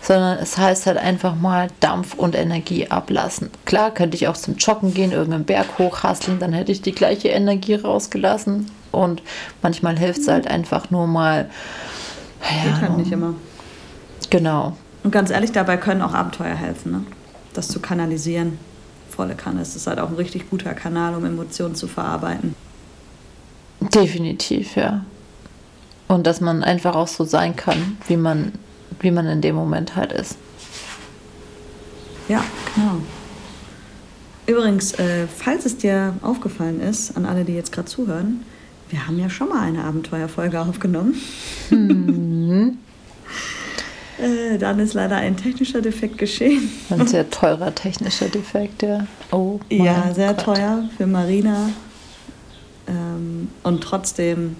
sondern 0.02 0.38
es 0.38 0.58
heißt 0.58 0.86
halt 0.86 0.98
einfach 0.98 1.36
mal 1.36 1.68
Dampf 1.82 2.14
und 2.14 2.36
Energie 2.36 2.88
ablassen. 2.90 3.50
Klar 3.66 3.92
könnte 3.92 4.16
ich 4.16 4.28
auch 4.28 4.38
zum 4.38 4.56
Joggen 4.56 4.94
gehen, 4.94 5.12
irgendeinen 5.12 5.46
Berg 5.46 5.78
hochhasseln, 5.78 6.40
dann 6.40 6.54
hätte 6.54 6.72
ich 6.72 6.82
die 6.82 6.94
gleiche 6.94 7.30
Energie 7.30 7.76
rausgelassen 7.76 8.72
und 8.92 9.22
manchmal 9.62 9.98
hilft 10.00 10.22
es 10.22 10.28
halt 10.28 10.48
einfach 10.48 10.90
nur 10.90 11.08
mal. 11.08 11.50
Ja, 12.42 12.72
Geht 12.72 12.82
halt 12.82 12.98
nicht 12.98 13.12
immer. 13.12 13.34
Genau. 14.30 14.78
Und 15.04 15.12
ganz 15.12 15.32
ehrlich, 15.32 15.52
dabei 15.52 15.78
können 15.78 16.02
auch 16.02 16.14
Abenteuer 16.14 16.56
helfen, 16.56 16.92
ne? 16.92 17.02
das 17.54 17.68
zu 17.68 17.80
kanalisieren. 17.80 18.58
Volle 19.10 19.36
Kanne. 19.36 19.62
Es 19.62 19.76
ist 19.76 19.88
halt 19.88 20.00
auch 20.00 20.10
ein 20.10 20.16
richtig 20.16 20.50
guter 20.50 20.74
Kanal, 20.74 21.16
um 21.16 21.26
Emotionen 21.26 21.76
zu 21.76 21.88
verarbeiten. 21.88 22.56
Definitiv, 23.80 24.76
ja. 24.76 25.06
Und 26.08 26.28
dass 26.28 26.42
man 26.42 26.64
einfach 26.64 26.96
auch 26.96 27.08
so 27.08 27.24
sein 27.24 27.56
kann, 27.56 27.98
wie 28.08 28.18
man, 28.18 28.54
wie 29.00 29.12
man 29.12 29.28
in 29.28 29.42
dem 29.42 29.56
Moment 29.56 29.96
halt 29.96 30.12
ist. 30.12 30.38
Ja, 32.28 32.44
genau. 32.74 33.02
Übrigens, 34.48 34.94
äh, 34.94 35.28
falls 35.28 35.66
es 35.66 35.78
dir 35.78 36.14
aufgefallen 36.22 36.80
ist, 36.80 37.18
an 37.18 37.26
alle, 37.26 37.44
die 37.44 37.54
jetzt 37.54 37.72
gerade 37.72 37.88
zuhören, 37.88 38.46
wir 38.90 39.08
haben 39.08 39.18
ja 39.18 39.30
schon 39.30 39.50
mal 39.50 39.62
eine 39.62 39.84
Abenteuerfolge 39.84 40.62
aufgenommen. 40.62 41.20
Mhm. 41.72 42.78
äh, 44.22 44.60
dann 44.60 44.80
ist 44.80 44.94
leider 44.94 45.16
ein 45.16 45.36
technischer 45.36 45.82
Defekt 45.82 46.20
geschehen. 46.20 46.70
Ein 46.92 47.08
sehr 47.08 47.28
teurer 47.32 47.74
technischer 47.74 48.30
Defekt, 48.30 48.84
ja. 48.84 49.08
Oh, 49.32 49.60
ja, 49.70 50.14
sehr 50.14 50.36
Gott. 50.36 50.46
teuer 50.46 50.90
für 50.96 51.08
Marina 51.08 51.70
ähm, 52.88 53.50
und 53.64 53.82
trotzdem 53.82 54.56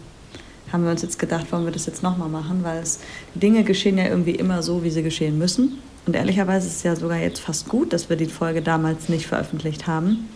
haben 0.72 0.84
wir 0.84 0.92
uns 0.92 1.02
jetzt 1.02 1.20
gedacht, 1.20 1.52
wollen 1.52 1.66
wir 1.66 1.72
das 1.72 1.86
jetzt 1.86 2.04
nochmal 2.04 2.30
machen, 2.30 2.64
weil 2.64 2.80
es, 2.80 3.00
Dinge 3.36 3.64
geschehen 3.64 3.98
ja 3.98 4.06
irgendwie 4.06 4.36
immer 4.36 4.64
so, 4.64 4.84
wie 4.84 4.90
sie 4.90 5.04
geschehen 5.04 5.38
müssen. 5.38 5.80
Und 6.06 6.16
ehrlicherweise 6.16 6.68
ist 6.68 6.78
es 6.78 6.84
ja 6.84 6.96
sogar 6.96 7.18
jetzt 7.18 7.40
fast 7.40 7.68
gut, 7.68 7.94
dass 7.94 8.10
wir 8.10 8.18
die 8.18 8.26
Folge 8.26 8.62
damals 8.62 9.10
nicht 9.10 9.26
veröffentlicht 9.28 9.88
haben, 9.88 10.30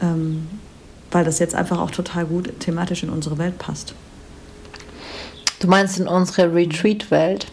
ähm, 0.00 0.48
weil 1.10 1.24
das 1.24 1.38
jetzt 1.38 1.54
einfach 1.54 1.80
auch 1.80 1.90
total 1.90 2.24
gut 2.24 2.58
thematisch 2.60 3.02
in 3.02 3.10
unsere 3.10 3.38
Welt 3.38 3.58
passt. 3.58 3.94
Du 5.60 5.68
meinst 5.68 6.00
in 6.00 6.08
unsere 6.08 6.52
Retreat-Welt? 6.52 7.46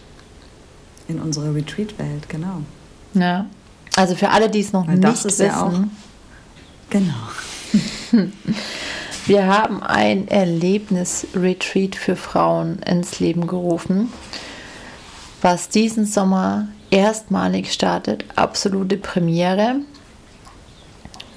In 1.06 1.20
unsere 1.20 1.54
Retreat-Welt, 1.54 2.28
genau. 2.28 2.62
Ja. 3.14 3.46
Also 3.96 4.16
für 4.16 4.30
alle, 4.30 4.48
die 4.48 4.60
es 4.60 4.72
noch 4.72 4.86
weil 4.88 4.96
nicht 4.96 5.24
wissen. 5.24 5.46
Ja 5.46 5.62
auch, 5.62 5.80
genau. 6.88 7.12
Wir 9.30 9.46
haben 9.46 9.80
ein 9.80 10.26
Erlebnis-Retreat 10.26 11.94
für 11.94 12.16
Frauen 12.16 12.80
ins 12.80 13.20
Leben 13.20 13.46
gerufen, 13.46 14.12
was 15.40 15.68
diesen 15.68 16.04
Sommer 16.04 16.66
erstmalig 16.90 17.72
startet. 17.72 18.24
Absolute 18.34 18.96
Premiere. 18.96 19.76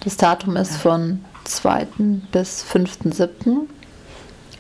Das 0.04 0.18
Datum 0.18 0.56
ist 0.56 0.76
von 0.76 1.24
2. 1.44 1.86
bis 2.32 2.66
5.7. 2.66 3.68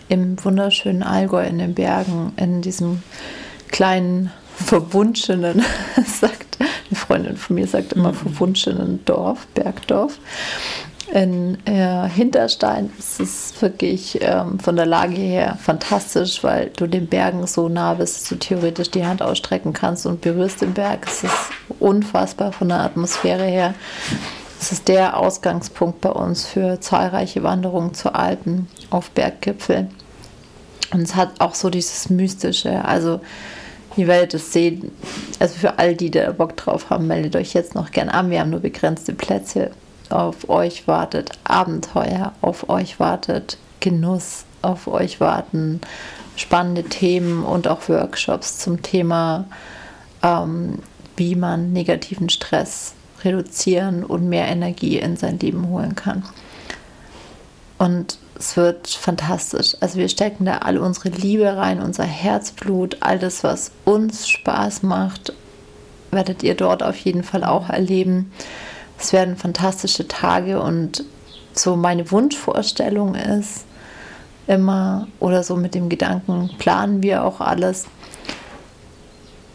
im 0.10 0.46
wunderschönen 0.46 1.02
Allgäu 1.02 1.44
in 1.44 1.58
den 1.58 1.74
Bergen, 1.74 2.34
in 2.36 2.62
diesem 2.62 3.02
kleinen, 3.70 4.32
verwunschenen, 4.58 5.66
sagt 6.06 6.60
eine 6.60 7.00
Freundin 7.00 7.38
von 7.38 7.56
mir, 7.56 7.66
sagt 7.66 7.94
immer 7.94 8.12
mhm. 8.12 8.18
verwunschenen 8.18 9.04
Dorf, 9.06 9.48
Bergdorf. 9.56 10.20
In 11.14 11.60
äh, 11.68 12.10
Hinterstein 12.10 12.90
ist 12.98 13.20
es 13.20 13.54
wirklich 13.62 14.18
ähm, 14.24 14.58
von 14.58 14.76
der 14.76 14.88
Lage 14.88 15.14
her 15.14 15.60
fantastisch, 15.62 16.44
weil 16.44 16.72
du 16.76 16.88
den 16.88 17.06
Bergen 17.06 17.46
so 17.46 17.70
nah 17.70 17.94
bist, 17.94 18.16
dass 18.16 18.30
du 18.30 18.36
theoretisch 18.38 18.90
die 18.90 19.06
Hand 19.06 19.22
ausstrecken 19.22 19.74
kannst 19.74 20.08
und 20.08 20.22
berührst 20.22 20.62
den 20.62 20.74
Berg. 20.74 21.06
Es 21.06 21.24
ist 21.24 21.52
unfassbar 21.80 22.52
von 22.52 22.70
der 22.70 22.80
Atmosphäre 22.80 23.44
her. 23.44 23.76
Es 24.60 24.72
ist 24.72 24.88
der 24.88 25.16
Ausgangspunkt 25.16 26.02
bei 26.02 26.10
uns 26.10 26.48
für 26.48 26.80
zahlreiche 26.80 27.44
Wanderungen 27.44 27.94
zu 27.94 28.16
Alpen 28.16 28.68
auf 28.90 29.12
Berggipfel. 29.12 29.90
Und 30.94 31.02
es 31.02 31.14
hat 31.16 31.40
auch 31.42 31.54
so 31.54 31.70
dieses 31.70 32.10
Mystische. 32.10 32.84
Also, 32.86 33.22
ihr 33.98 34.08
werdet 34.08 34.34
es 34.34 34.52
sehen. 34.52 34.92
Also, 35.38 35.60
für 35.60 35.78
all 35.78 35.96
die, 35.96 36.10
die 36.10 36.20
da 36.22 36.32
Bock 36.32 36.58
drauf 36.58 36.90
haben, 36.90 37.06
meldet 37.06 37.36
euch 37.36 37.54
jetzt 37.54 37.76
noch 37.76 37.92
gern 37.92 38.10
an. 38.10 38.32
Wir 38.32 38.40
haben 38.40 38.50
nur 38.50 38.62
begrenzte 38.62 39.14
Plätze. 39.14 39.70
Auf 40.10 40.50
euch 40.50 40.88
wartet 40.88 41.32
Abenteuer, 41.44 42.34
auf 42.42 42.70
euch 42.70 43.00
wartet 43.00 43.58
Genuss, 43.80 44.46
auf 44.62 44.88
euch 44.88 45.20
warten 45.20 45.82
spannende 46.36 46.84
Themen 46.84 47.44
und 47.44 47.68
auch 47.68 47.90
Workshops 47.90 48.60
zum 48.60 48.82
Thema, 48.82 49.46
ähm, 50.22 50.80
wie 51.16 51.36
man 51.36 51.74
negativen 51.74 52.30
Stress 52.30 52.94
reduzieren 53.24 54.04
und 54.04 54.28
mehr 54.28 54.48
Energie 54.48 54.98
in 54.98 55.16
sein 55.16 55.40
Leben 55.40 55.70
holen 55.70 55.96
kann. 55.96 56.24
Und 57.78 58.18
es 58.38 58.58
wird 58.58 58.88
fantastisch. 58.88 59.76
Also 59.80 59.98
wir 60.00 60.10
stecken 60.10 60.46
da 60.46 60.60
all 60.60 60.78
unsere 60.78 61.10
Liebe 61.10 61.56
rein, 61.56 61.82
unser 61.82 62.04
Herzblut, 62.04 62.98
all 63.02 63.20
das, 63.20 63.44
was 63.44 63.72
uns 63.86 64.28
Spaß 64.28 64.84
macht, 64.84 65.34
werdet 66.12 66.44
ihr 66.44 66.56
dort 66.56 66.84
auf 66.84 66.98
jeden 66.98 67.24
Fall 67.24 67.44
auch 67.44 67.70
erleben. 67.70 68.32
Es 69.04 69.12
werden 69.12 69.36
fantastische 69.36 70.08
Tage 70.08 70.62
und 70.62 71.04
so 71.52 71.76
meine 71.76 72.10
Wunschvorstellung 72.10 73.16
ist 73.16 73.66
immer 74.48 75.10
oder 75.20 75.44
so 75.44 75.58
mit 75.58 75.76
dem 75.76 75.90
Gedanken 75.90 76.50
planen 76.58 77.04
wir 77.04 77.26
auch 77.26 77.42
alles. 77.42 77.86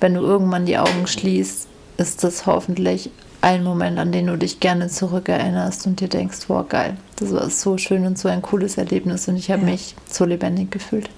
Wenn 0.00 0.12
du 0.12 0.20
irgendwann 0.20 0.66
die 0.66 0.76
Augen 0.76 1.06
schließt, 1.06 1.66
ist 1.96 2.24
das 2.24 2.44
hoffentlich 2.44 3.10
ein 3.40 3.64
Moment, 3.64 3.98
an 3.98 4.12
den 4.12 4.26
du 4.26 4.36
dich 4.36 4.60
gerne 4.60 4.88
zurückerinnerst 4.88 5.86
und 5.86 6.00
dir 6.00 6.08
denkst, 6.08 6.40
wow, 6.48 6.68
geil, 6.68 6.98
das 7.16 7.32
war 7.32 7.48
so 7.48 7.78
schön 7.78 8.04
und 8.04 8.18
so 8.18 8.28
ein 8.28 8.42
cooles 8.42 8.76
Erlebnis 8.76 9.28
und 9.28 9.36
ich 9.36 9.50
habe 9.50 9.62
ja. 9.62 9.70
mich 9.70 9.94
so 10.06 10.26
lebendig 10.26 10.70
gefühlt. 10.70 11.08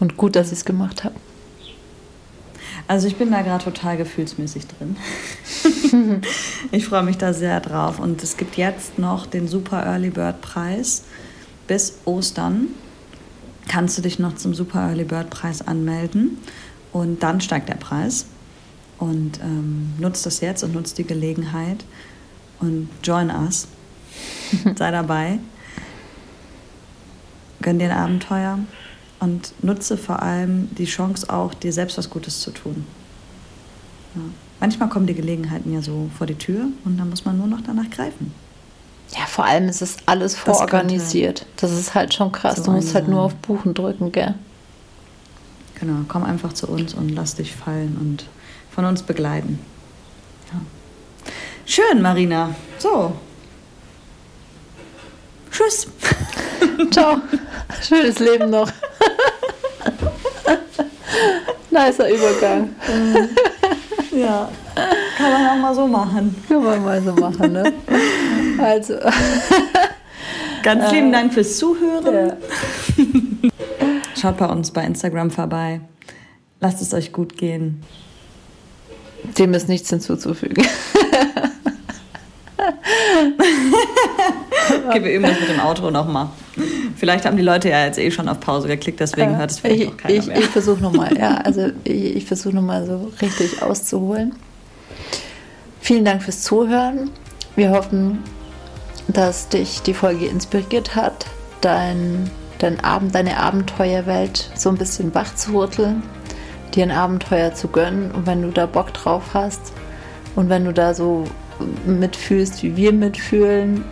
Und 0.00 0.18
gut, 0.18 0.36
dass 0.36 0.48
ich 0.48 0.58
es 0.58 0.64
gemacht 0.66 1.02
habe. 1.04 1.14
Also 2.88 3.06
ich 3.06 3.16
bin 3.16 3.30
da 3.30 3.42
gerade 3.42 3.62
total 3.62 3.98
gefühlsmäßig 3.98 4.66
drin. 4.66 4.96
ich 6.72 6.86
freue 6.86 7.02
mich 7.02 7.18
da 7.18 7.34
sehr 7.34 7.60
drauf. 7.60 7.98
Und 7.98 8.22
es 8.22 8.38
gibt 8.38 8.56
jetzt 8.56 8.98
noch 8.98 9.26
den 9.26 9.46
Super 9.46 9.84
Early 9.84 10.08
Bird 10.08 10.40
Preis 10.40 11.04
bis 11.66 11.98
Ostern. 12.06 12.68
Kannst 13.68 13.98
du 13.98 14.02
dich 14.02 14.18
noch 14.18 14.36
zum 14.36 14.54
Super 14.54 14.88
Early 14.88 15.04
Bird 15.04 15.28
Preis 15.28 15.60
anmelden 15.60 16.38
und 16.90 17.22
dann 17.22 17.42
steigt 17.42 17.68
der 17.68 17.74
Preis. 17.74 18.24
Und 18.96 19.38
ähm, 19.42 19.92
nutzt 19.98 20.24
das 20.24 20.40
jetzt 20.40 20.64
und 20.64 20.74
nutzt 20.74 20.96
die 20.96 21.04
Gelegenheit 21.04 21.84
und 22.58 22.88
join 23.04 23.30
us. 23.30 23.68
Sei 24.76 24.90
dabei. 24.90 25.38
Gönn 27.60 27.78
dir 27.78 27.90
ein 27.90 27.98
Abenteuer 27.98 28.58
und 29.20 29.52
nutze 29.62 29.96
vor 29.96 30.22
allem 30.22 30.68
die 30.76 30.84
Chance 30.84 31.28
auch, 31.30 31.54
dir 31.54 31.72
selbst 31.72 31.98
was 31.98 32.10
Gutes 32.10 32.40
zu 32.40 32.50
tun. 32.50 32.86
Ja. 34.14 34.22
Manchmal 34.60 34.88
kommen 34.88 35.06
die 35.06 35.14
Gelegenheiten 35.14 35.72
ja 35.72 35.82
so 35.82 36.10
vor 36.16 36.26
die 36.26 36.34
Tür 36.34 36.66
und 36.84 36.98
dann 36.98 37.10
muss 37.10 37.24
man 37.24 37.38
nur 37.38 37.46
noch 37.46 37.60
danach 37.64 37.90
greifen. 37.90 38.32
Ja, 39.16 39.24
vor 39.26 39.44
allem 39.44 39.68
ist 39.68 39.80
es 39.80 39.96
alles 40.06 40.34
vororganisiert. 40.34 41.46
Das, 41.56 41.70
das 41.70 41.80
ist 41.80 41.94
halt 41.94 42.12
schon 42.12 42.30
krass. 42.32 42.56
So 42.56 42.64
du 42.64 42.72
musst 42.72 42.94
halt 42.94 43.08
nur 43.08 43.22
auf 43.22 43.34
Buchen 43.36 43.72
drücken, 43.72 44.12
gell? 44.12 44.34
Genau, 45.80 46.00
komm 46.08 46.24
einfach 46.24 46.52
zu 46.52 46.66
uns 46.66 46.92
und 46.92 47.10
lass 47.10 47.36
dich 47.36 47.54
fallen 47.54 47.96
und 48.00 48.26
von 48.70 48.84
uns 48.84 49.02
begleiten. 49.02 49.60
Ja. 50.52 50.60
Schön, 51.64 52.02
Marina. 52.02 52.54
So. 52.78 53.12
Tschüss. 55.50 55.86
Ciao. 56.90 57.16
Schönes 57.82 58.18
Leben 58.18 58.50
noch. 58.50 58.70
Nicer 61.70 62.10
Übergang. 62.10 62.74
Ja, 64.12 64.50
kann 65.16 65.32
man 65.32 65.46
auch 65.46 65.56
mal 65.56 65.74
so 65.74 65.86
machen. 65.86 66.34
Kann 66.48 66.62
man 66.64 66.84
mal 66.84 67.02
so 67.02 67.12
machen, 67.12 67.52
ne? 67.52 67.72
Also. 68.58 68.94
Ganz 70.62 70.90
lieben 70.90 71.12
Dank 71.12 71.32
fürs 71.32 71.56
Zuhören. 71.56 72.14
Ja. 72.14 72.36
Schaut 74.20 74.36
bei 74.38 74.46
uns 74.46 74.72
bei 74.72 74.84
Instagram 74.84 75.30
vorbei. 75.30 75.80
Lasst 76.60 76.82
es 76.82 76.92
euch 76.92 77.12
gut 77.12 77.38
gehen. 77.38 77.84
Dem 79.38 79.54
ist 79.54 79.68
nichts 79.68 79.90
hinzuzufügen. 79.90 80.66
Okay, 84.88 85.04
wir 85.04 85.12
üben 85.12 85.24
das 85.24 85.40
mit 85.40 85.48
dem 85.48 85.60
Outro 85.60 85.90
nochmal. 85.90 86.28
Vielleicht 86.96 87.24
haben 87.24 87.36
die 87.36 87.42
Leute 87.42 87.68
ja 87.68 87.84
jetzt 87.84 87.98
eh 87.98 88.10
schon 88.10 88.28
auf 88.28 88.40
Pause 88.40 88.68
geklickt, 88.68 89.00
deswegen 89.00 89.36
hört 89.36 89.50
es 89.50 89.60
vielleicht 89.60 89.80
ich, 89.80 89.88
noch 89.88 89.96
keiner 89.96 90.14
ich, 90.14 90.26
mehr. 90.26 90.38
Ich 90.38 90.46
versuche 90.46 90.82
nochmal, 90.82 91.16
ja, 91.16 91.36
also 91.36 91.68
ich, 91.84 92.16
ich 92.16 92.24
versuche 92.26 92.54
nochmal 92.54 92.86
so 92.86 93.10
richtig 93.20 93.62
auszuholen. 93.62 94.34
Vielen 95.80 96.04
Dank 96.04 96.22
fürs 96.22 96.42
Zuhören. 96.42 97.10
Wir 97.56 97.70
hoffen, 97.70 98.18
dass 99.08 99.48
dich 99.48 99.82
die 99.82 99.94
Folge 99.94 100.26
inspiriert 100.26 100.96
hat, 100.96 101.26
dein, 101.60 102.30
dein 102.58 102.80
Abend, 102.80 103.14
deine 103.14 103.38
Abenteuerwelt 103.38 104.50
so 104.54 104.68
ein 104.68 104.76
bisschen 104.76 105.14
wach 105.14 105.34
zu 105.34 105.58
rütteln 105.58 106.02
dir 106.74 106.84
ein 106.84 106.90
Abenteuer 106.90 107.54
zu 107.54 107.68
gönnen 107.68 108.10
und 108.12 108.26
wenn 108.26 108.42
du 108.42 108.50
da 108.50 108.66
Bock 108.66 108.92
drauf 108.94 109.22
hast 109.34 109.72
und 110.36 110.48
wenn 110.48 110.64
du 110.64 110.72
da 110.72 110.94
so 110.94 111.24
mitfühlst, 111.86 112.62
wie 112.62 112.76
wir 112.76 112.92
mitfühlen, 112.92 113.84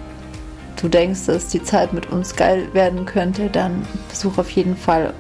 du 0.77 0.89
denkst, 0.89 1.27
dass 1.27 1.49
die 1.49 1.63
Zeit 1.63 1.93
mit 1.93 2.11
uns 2.11 2.37
geil 2.37 2.69
werden 2.73 3.05
könnte, 3.07 3.49
dann 3.49 3.87
besuch 4.09 4.39
auf 4.39 4.51
jeden 4.51 4.77
Fall 4.77 5.15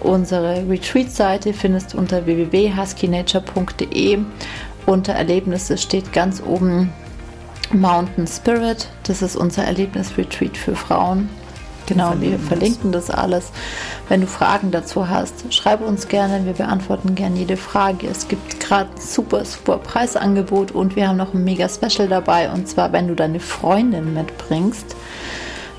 unsere 0.00 0.68
Retreat-Seite, 0.68 1.52
findest 1.52 1.94
du 1.94 1.98
unter 1.98 2.26
www.huskynature.de. 2.26 4.18
Unter 4.86 5.12
Erlebnisse 5.12 5.76
steht 5.76 6.12
ganz 6.12 6.42
oben 6.42 6.92
Mountain 7.72 8.26
Spirit. 8.26 8.88
Das 9.04 9.22
ist 9.22 9.36
unser 9.36 9.64
Erlebnis-Retreat 9.64 10.56
für 10.56 10.74
Frauen. 10.74 11.28
Genau, 11.88 12.12
wir 12.20 12.38
verlinken 12.38 12.92
das 12.92 13.10
alles. 13.10 13.50
Wenn 14.10 14.20
du 14.20 14.26
Fragen 14.26 14.70
dazu 14.70 15.08
hast, 15.08 15.54
schreibe 15.54 15.86
uns 15.86 16.06
gerne. 16.06 16.44
Wir 16.44 16.52
beantworten 16.52 17.14
gerne 17.14 17.38
jede 17.38 17.56
Frage. 17.56 18.08
Es 18.08 18.28
gibt 18.28 18.60
gerade 18.60 18.90
ein 18.94 19.00
super, 19.00 19.42
super 19.46 19.78
Preisangebot 19.78 20.72
und 20.72 20.96
wir 20.96 21.08
haben 21.08 21.16
noch 21.16 21.32
ein 21.32 21.44
mega 21.44 21.66
Special 21.66 22.06
dabei. 22.06 22.52
Und 22.52 22.68
zwar, 22.68 22.92
wenn 22.92 23.08
du 23.08 23.14
deine 23.14 23.40
Freundin 23.40 24.12
mitbringst, 24.12 24.96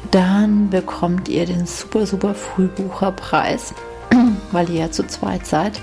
dann 0.09 0.71
bekommt 0.71 1.29
ihr 1.29 1.45
den 1.45 1.67
super, 1.67 2.07
super 2.07 2.33
Frühbucherpreis, 2.33 3.75
weil 4.51 4.67
ihr 4.71 4.79
ja 4.79 4.91
zu 4.91 5.05
zweit 5.05 5.45
seid. 5.45 5.79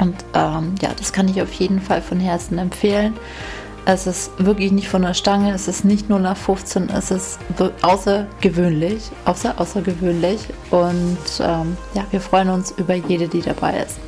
Und 0.00 0.16
ähm, 0.34 0.74
ja, 0.82 0.90
das 0.98 1.12
kann 1.12 1.28
ich 1.28 1.40
auf 1.40 1.52
jeden 1.52 1.80
Fall 1.80 2.02
von 2.02 2.18
Herzen 2.18 2.58
empfehlen. 2.58 3.14
Es 3.84 4.06
ist 4.06 4.30
wirklich 4.38 4.70
nicht 4.70 4.88
von 4.88 5.02
der 5.02 5.14
Stange, 5.14 5.52
es 5.52 5.66
ist 5.66 5.84
nicht 5.84 6.08
nur 6.08 6.20
nach 6.20 6.36
15, 6.36 6.88
es 6.88 7.10
ist 7.10 7.38
außergewöhnlich, 7.82 9.10
außer, 9.24 9.60
außergewöhnlich. 9.60 10.40
Und 10.70 11.18
ähm, 11.40 11.76
ja, 11.94 12.04
wir 12.10 12.20
freuen 12.20 12.50
uns 12.50 12.72
über 12.76 12.94
jede, 12.94 13.26
die 13.26 13.40
dabei 13.40 13.78
ist. 13.78 13.98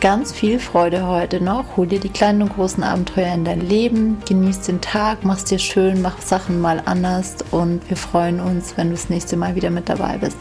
Ganz 0.00 0.32
viel 0.32 0.58
Freude 0.58 1.06
heute 1.06 1.42
noch. 1.42 1.76
Hol 1.76 1.86
dir 1.86 1.98
die 1.98 2.08
kleinen 2.08 2.42
und 2.42 2.54
großen 2.54 2.82
Abenteuer 2.82 3.34
in 3.34 3.44
dein 3.44 3.60
Leben, 3.60 4.18
genieß 4.26 4.60
den 4.60 4.80
Tag, 4.80 5.24
mach's 5.24 5.44
dir 5.44 5.58
schön, 5.58 6.00
mach 6.00 6.22
Sachen 6.22 6.60
mal 6.60 6.80
anders 6.84 7.36
und 7.50 7.86
wir 7.88 7.96
freuen 7.96 8.40
uns, 8.40 8.76
wenn 8.76 8.90
du 8.90 8.94
das 8.94 9.10
nächste 9.10 9.36
Mal 9.36 9.56
wieder 9.56 9.70
mit 9.70 9.88
dabei 9.88 10.16
bist. 10.16 10.36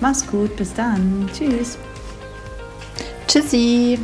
Mach's 0.00 0.26
gut, 0.26 0.56
bis 0.56 0.74
dann. 0.74 1.28
Tschüss. 1.32 1.78
Tschüssi. 3.28 3.98